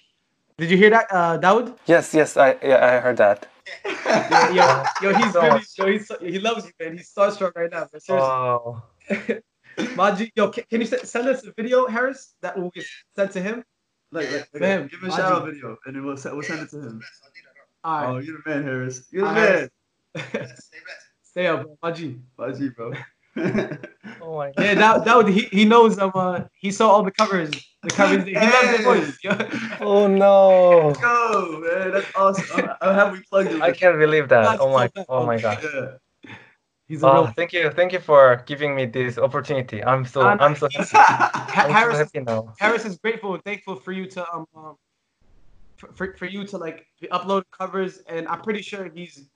[0.58, 1.76] "Did you hear that, uh, Dawood?
[1.86, 3.46] Yes, yes, I yeah, I heard that.
[4.52, 6.96] Yo, yo, he's So really, yo, he's, he loves you, man.
[6.98, 7.88] He's starstruck right now.
[7.92, 8.00] Man.
[8.00, 8.30] Seriously.
[8.30, 8.82] Oh,
[9.96, 12.84] Maji, yo, can, can you send us a video, Harris, that will get
[13.16, 13.64] sent to him?
[14.12, 15.16] Like, like, like, Man, give him a Maji.
[15.16, 16.98] shout out video, and then we'll, we'll send it to him.
[16.98, 18.08] Bless, I'll do that.
[18.08, 19.06] All Oh, you're the man, Harris.
[19.10, 19.70] You're the All man.
[20.16, 20.24] right.
[20.26, 21.06] Stay blessed.
[21.22, 21.78] stay up, bro.
[21.82, 22.20] Maji.
[22.36, 22.92] Baji, bro.
[23.36, 24.54] Oh my god.
[24.58, 27.50] Yeah, that that would he, he knows um uh he saw all the covers,
[27.82, 28.24] the covers.
[28.24, 29.18] He loves your voice.
[29.22, 29.30] yo.
[29.80, 30.94] Oh no.
[31.00, 31.92] Go, man.
[31.92, 32.46] That's awesome.
[32.54, 33.62] I'm, I'm happy we plugged you.
[33.62, 34.42] I can't believe that.
[34.42, 35.58] That's Oh my, so oh my god.
[35.62, 36.30] Yeah.
[36.88, 37.26] He's Oh, real.
[37.36, 39.82] thank you, thank you for giving me this opportunity.
[39.84, 40.90] I'm so, Ah, I'm so happy.
[41.60, 42.52] I'm so Harris happy now.
[42.58, 44.74] Harris is grateful and thankful for you to um, um
[45.76, 49.28] for, for, for you to like upload covers and I'm pretty sure he's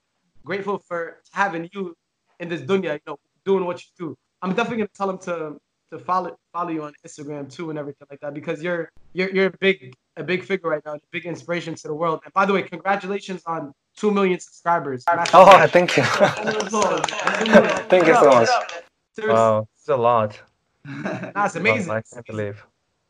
[0.45, 1.95] grateful for having you
[2.41, 4.17] in this dunya, you know, doing what you do.
[4.43, 5.57] I'm definitely gonna tell him to
[5.93, 9.47] to follow follow you on Instagram too and everything like that because you're you're you're
[9.47, 12.21] a big a big figure right now, a big inspiration to the world.
[12.25, 15.05] And by the way, congratulations on two million subscribers.
[15.33, 16.03] Oh, thank you.
[17.93, 18.49] Thank you so much.
[19.15, 20.41] Seriously, Wow, it's a lot.
[21.35, 21.89] that's amazing.
[21.89, 22.65] Wow, I can't believe.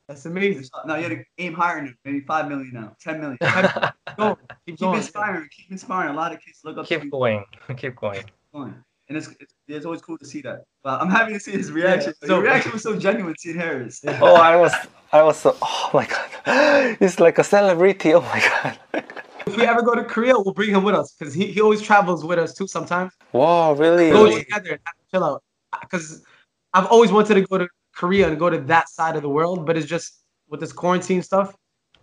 [0.08, 0.68] That's amazing.
[0.86, 1.90] now you gotta aim higher now.
[2.04, 2.94] Maybe five million now.
[3.00, 3.38] Ten million.
[3.40, 4.96] Go, keep Keep going.
[5.00, 5.48] inspiring.
[5.50, 6.10] Keep inspiring.
[6.14, 7.10] A lot of kids look up to Keep you.
[7.10, 7.44] going,
[7.76, 8.22] keep going.
[8.52, 8.74] going.
[9.08, 10.64] And it's, it's it's always cool to see that.
[10.82, 12.14] But I'm happy to see his reaction.
[12.22, 14.02] Yeah, So reaction was so genuine seeing Harris.
[14.20, 14.72] Oh, I was,
[15.12, 15.56] I was so.
[15.60, 16.96] Oh my god.
[17.00, 18.14] He's like a celebrity.
[18.14, 18.78] Oh my god.
[19.46, 21.82] If we ever go to Korea, we'll bring him with us because he, he always
[21.82, 23.12] travels with us too sometimes.
[23.32, 24.10] Wow, really?
[24.10, 25.42] Go together and chill out.
[25.82, 26.24] Because
[26.72, 29.66] I've always wanted to go to Korea and go to that side of the world,
[29.66, 31.54] but it's just with this quarantine stuff,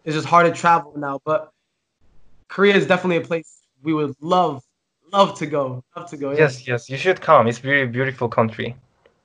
[0.06, 1.20] it's just hard to travel now.
[1.26, 1.52] But
[2.47, 4.64] Korea is definitely a place we would love,
[5.12, 5.84] love to go.
[5.95, 6.32] Love to go.
[6.32, 6.39] yeah.
[6.39, 7.47] Yes, yes, you should come.
[7.47, 8.76] It's very beautiful country.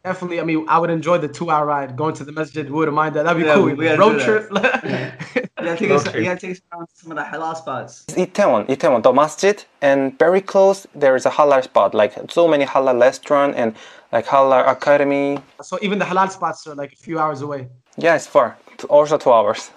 [0.04, 0.40] Definitely.
[0.40, 2.70] I mean, I would enjoy the two hour ride going to the masjid.
[2.70, 3.24] Wouldn't mind that.
[3.24, 3.64] That'd be Yeah, cool.
[3.64, 4.48] we- we gotta Road do trip.
[4.52, 6.18] You gotta take us, Okay.
[6.20, 8.04] you gotta take us around to some of the halal spots.
[8.08, 12.46] It's Itaewon, Itaewon, the masjid, and very close there is a halal spot, like so
[12.46, 13.74] many halal restaurant and
[14.12, 15.38] like halal academy.
[15.60, 17.66] so even the halal spots are like a few hours away.
[17.96, 19.70] Yeah, it's far, T- also two hours.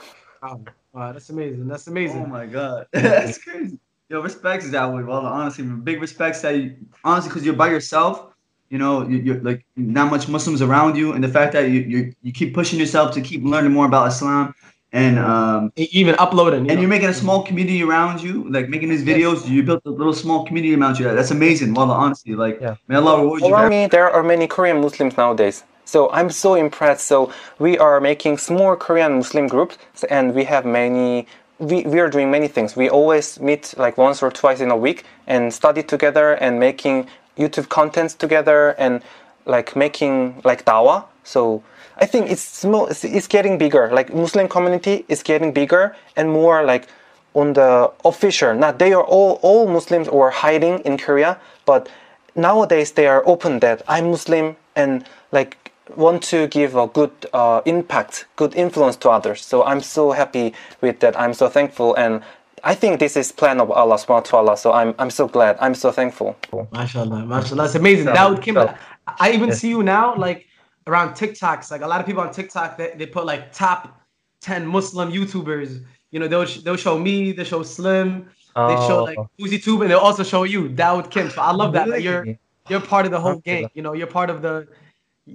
[0.43, 0.61] Wow,
[0.93, 1.67] wow that's amazing.
[1.67, 2.23] That's amazing.
[2.23, 3.79] Oh my god, that's crazy.
[4.09, 5.03] Yo, respects is that way.
[5.03, 8.33] Well, honestly, big respects that you, honestly, because you're by yourself.
[8.71, 11.81] You know, you, you're like not much Muslims around you, and the fact that you
[11.81, 14.55] you, you keep pushing yourself to keep learning more about Islam,
[14.93, 16.65] and um, even uploading.
[16.65, 16.81] you and know.
[16.81, 19.47] you're making a small community around you, like making these videos.
[19.47, 21.05] You built a little small community around you.
[21.05, 21.75] That's amazing.
[21.75, 22.75] Well, honestly, like Yeah.
[22.87, 23.49] may Allah reward you.
[23.49, 23.69] for Around that.
[23.69, 25.63] me, there are many Korean Muslims nowadays.
[25.85, 27.05] So I'm so impressed.
[27.07, 29.77] So we are making small Korean Muslim groups,
[30.09, 31.27] and we have many.
[31.59, 32.75] We, we are doing many things.
[32.75, 37.07] We always meet like once or twice in a week and study together and making
[37.37, 39.01] YouTube contents together and
[39.45, 41.05] like making like dawah.
[41.23, 41.63] So
[41.97, 42.87] I think it's small.
[42.87, 43.89] It's, getting bigger.
[43.91, 46.87] Like Muslim community is getting bigger and more like
[47.33, 48.53] on the official.
[48.55, 51.89] Not they are all all Muslims or hiding in Korea, but
[52.35, 57.61] nowadays they are open that I'm Muslim and like want to give a good uh,
[57.65, 59.43] impact, good influence to others.
[59.45, 61.19] So I'm so happy with that.
[61.19, 62.21] I'm so thankful and.
[62.61, 65.55] I think this is plan of Allah subhanahu wa ta'ala, so I'm I'm so glad.
[65.61, 66.35] I'm so thankful.
[66.73, 67.63] Mashallah, mashallah.
[67.63, 68.07] It's amazing.
[68.07, 68.73] So- Dawood Kim, so-
[69.07, 69.59] I even Yes.
[69.61, 70.45] see you now like
[70.85, 71.71] around TikToks.
[71.71, 74.01] Like a lot of people on TikTok, they, they put like top
[74.41, 75.85] 10 Muslim YouTubers.
[76.11, 78.27] You know, they'll, sh- they'll show me, they show Slim,
[78.57, 79.29] they show like Oh.
[79.39, 81.29] Uzi Tube, and they'll also show you, Dawood Kim.
[81.29, 81.87] So I love that.
[81.87, 82.25] Like, you're
[82.67, 83.61] you're part of the whole Okay.
[83.61, 83.69] gang.
[83.73, 84.67] You know, you're part of the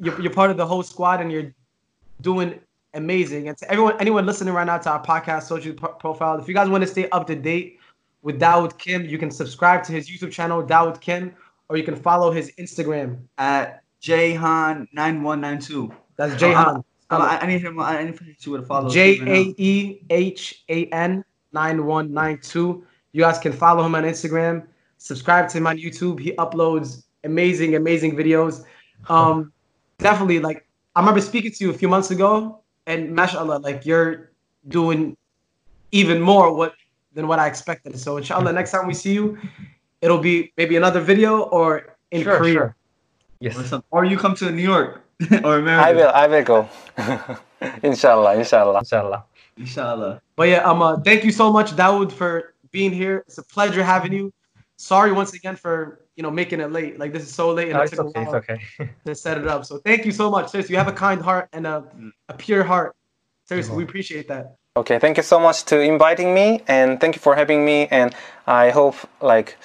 [0.02, 1.54] you're, you're part of the whole squad, and you're
[2.20, 2.58] doing
[2.94, 3.48] amazing.
[3.48, 6.54] And to everyone, anyone listening right now to our podcast social pro- profile, if you
[6.54, 7.78] guys want to stay up to date
[8.24, 9.04] with Dawood Kim.
[9.04, 11.32] You can subscribe to his YouTube channel, Dawood Kim,
[11.68, 13.18] or you can follow his Instagram.
[13.38, 15.94] At Jaehan9192.
[16.16, 16.84] That's Jahan.
[17.10, 17.78] I, I, I need him.
[17.78, 18.90] I need him to follow.
[18.90, 22.84] J A E H A N 9192.
[23.12, 24.66] You guys can follow him on Instagram.
[24.98, 26.18] Subscribe to him on YouTube.
[26.18, 28.64] He uploads amazing, amazing videos.
[29.08, 29.52] Um,
[29.98, 34.30] definitely, like I remember speaking to you a few months ago, and mashallah, like you're
[34.68, 35.16] doing
[35.92, 36.74] even more what
[37.14, 37.98] than what I expected.
[37.98, 39.38] So inshallah, next time we see you,
[40.00, 42.52] it'll be maybe another video or in Sure, Korea.
[42.54, 42.62] sure.
[42.62, 42.76] Or,
[43.40, 43.74] Yes.
[43.90, 45.02] or you come to New York
[45.44, 45.86] or America.
[45.88, 46.68] I will, I will go.
[47.82, 48.78] inshallah, inshallah.
[48.80, 49.24] Inshallah.
[49.58, 50.22] Inshallah.
[50.36, 53.22] But yeah, um, uh, thank you so much, Dawood, for being here.
[53.26, 54.32] It's a pleasure having you.
[54.76, 56.98] Sorry once again for you know making it late.
[56.98, 58.20] Like this is so late and No, it it's took okay.
[58.20, 58.58] a It's while okay.
[59.06, 59.64] to set it up.
[59.64, 60.50] So thank you so much.
[60.50, 62.10] Seriously, you have a kind heart and a, mm.
[62.28, 62.94] a pure heart.
[63.44, 64.56] Seriously, we appreciate that.
[64.76, 68.14] Okay, thank you so much to inviting me and thank you for having me and
[68.46, 69.56] I hope like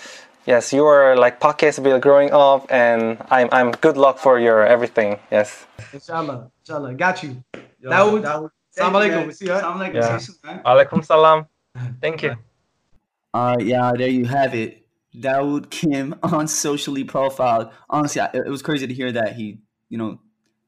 [0.45, 5.19] yes, your like podcast will growing up and I'm I'm good luck for your everything.
[5.31, 5.65] Yes.
[5.93, 7.43] Inshallah, inshallah, got you.
[7.79, 8.51] Yo, Dawood, Dawood.
[8.77, 9.15] Assalamu Thank you, alaikum.
[9.17, 9.25] man.
[9.25, 9.63] We'll see you, right?
[9.63, 9.93] Assalamu alaikum.
[9.95, 10.07] Yeah.
[10.07, 10.61] See you soon, man.
[10.65, 11.47] Alaikum salam.
[12.01, 12.35] Thank you.
[13.33, 14.78] All right, uh, yeah, there you have it.
[15.15, 17.71] Dawood Kim on socially profiled.
[17.89, 20.19] Honestly, I, it was crazy to hear that he, you know,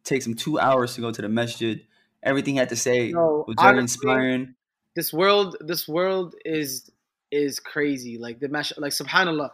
[0.04, 1.82] takes him two hours to go to the masjid.
[2.24, 4.56] Everything he had to say No, was very inspiring.
[4.96, 6.90] this world this world is
[7.32, 9.50] is crazy like the mash like subhanallah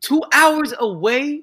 [0.00, 1.42] two hours away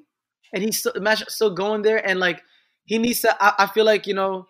[0.52, 2.42] and he's still mash still going there and like
[2.84, 4.46] he needs to I, I feel like you know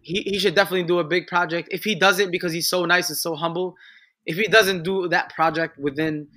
[0.00, 3.08] he, he should definitely do a big project if he doesn't because he's so nice
[3.10, 3.74] and so humble
[4.24, 6.28] if he doesn't do that project within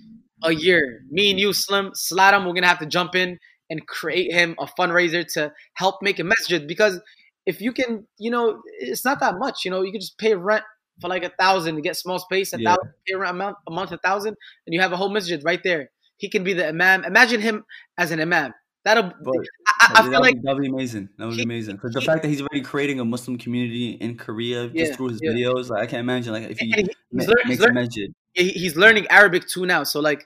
[0.43, 3.37] a year me and you slim sladam we're gonna have to jump in
[3.69, 6.99] and create him a fundraiser to help make a message because
[7.45, 10.33] if you can you know it's not that much you know you can just pay
[10.35, 10.63] rent
[11.01, 12.75] for like a thousand to get small space, a Yeah.
[12.75, 14.35] thousand pay rent a month, a month a thousand,
[14.67, 15.89] and you have a whole masjid right there.
[16.17, 17.03] He can be the imam.
[17.03, 17.63] Imagine him
[17.97, 18.53] as an imam.
[18.85, 19.05] That'll.
[19.05, 19.33] But
[19.67, 21.09] I, I- that, feel would, like that would be amazing.
[21.17, 21.77] That would be amazing.
[21.77, 25.09] Because the fact that he's already creating a Muslim community in Korea just Yeah, through
[25.09, 25.31] his yeah.
[25.31, 27.73] videos, like I can't imagine like if he he- ma- he's, lear- he's, makes a
[27.73, 28.09] masjid.
[28.09, 29.83] he- he's learning Arabic too now.
[29.83, 30.25] So like,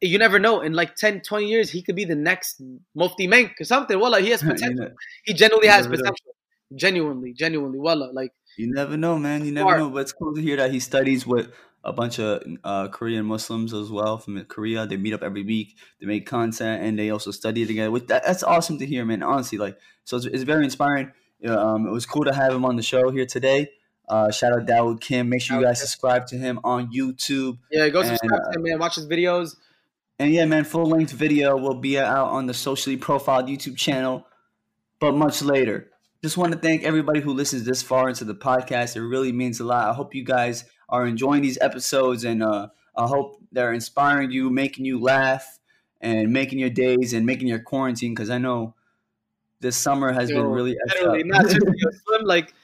[0.00, 0.60] you never know.
[0.60, 2.60] In like 10, 20 years, he could be the next
[2.94, 3.98] Mufti Menk or something.
[3.98, 4.88] Wallah, he has potential.
[5.24, 6.02] He genuinely has never know.
[6.02, 6.34] potential.
[6.74, 7.78] Genuinely, genuinely.
[7.78, 9.44] Wallah, like You never know, man.
[9.44, 9.90] You never know.
[9.90, 11.50] But it's cool to hear that he studies with
[11.84, 14.86] a bunch of uh, Korean Muslims as well from Korea.
[14.86, 15.76] They meet up every week.
[16.00, 17.90] They make content and they also study together.
[17.90, 19.22] Which that, that's awesome to hear, man.
[19.22, 21.12] Honestly, like so, it's, it's very inspiring.
[21.46, 23.68] Um, it was cool to have him on the show here today.
[24.08, 25.28] Uh, shout out Dawood Kim.
[25.28, 27.58] Make sure you guys subscribe to him on YouTube.
[27.70, 28.78] yeah, go And, subscribe uh, to him, man.
[28.78, 29.56] Watch his videos.
[30.18, 34.26] And yeah, man, full length video will be out on the socially profiled YouTube channel,
[35.00, 35.90] but much later.
[36.22, 38.94] Just want to thank everybody who listens this far into the podcast.
[38.94, 39.88] It really means a lot.
[39.88, 44.48] I hope you guys are enjoying these episodes, and uh, I hope they're inspiring you,
[44.48, 45.58] making you laugh,
[46.00, 48.14] and making your days and making your quarantine.
[48.14, 48.74] Because I know
[49.58, 52.54] this summer has been really literally, not just yo, Slim, like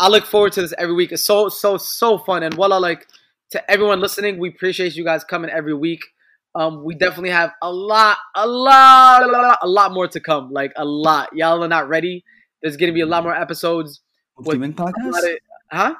[0.00, 1.12] I look forward to this every week.
[1.12, 2.42] It's so so so fun.
[2.42, 3.06] And voila, like
[3.50, 6.02] to everyone listening, we appreciate you guys coming every week.
[6.54, 10.50] Um, we definitely have a lot, a lot, a lot, a lot more to come.
[10.50, 11.28] Like a lot.
[11.34, 12.24] Y'all are not ready.
[12.62, 14.00] There's gonna be a lot more episodes.
[14.38, 15.36] Mufti Menk podcast.
[15.70, 15.94] huh?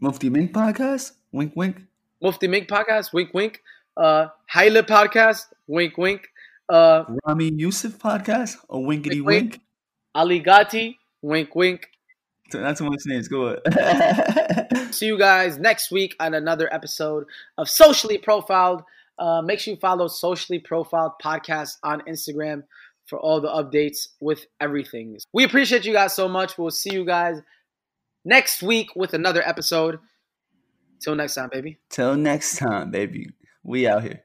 [0.00, 1.12] Mufti Menk podcast.
[1.30, 1.82] Wink, wink.
[2.22, 3.12] Mufti Menk podcast.
[3.12, 3.60] Wink, wink.
[3.96, 5.46] Uh, Haile podcast.
[5.66, 6.28] Wink, wink.
[6.68, 8.56] Uh, Ramy Youssef podcast.
[8.70, 9.52] A winkety Wink, wink.
[9.52, 9.62] wink.
[10.14, 10.96] Ali Gatie.
[11.22, 11.88] Wink, wink.
[12.52, 13.28] Not too much names.
[13.28, 14.68] Go ahead.
[14.94, 17.24] See you guys next week on another episode
[17.58, 18.82] of Socially Profiled.
[19.18, 22.62] Uh, make sure you follow Socially Profiled Podcast on Instagram
[23.06, 25.18] for all the updates with everything.
[25.32, 26.58] We appreciate you guys so much.
[26.58, 27.40] We'll see you guys
[28.24, 29.98] next week with another episode.
[31.00, 31.78] Till next time, baby.
[31.90, 33.30] Till next time, baby.
[33.62, 34.22] We out here.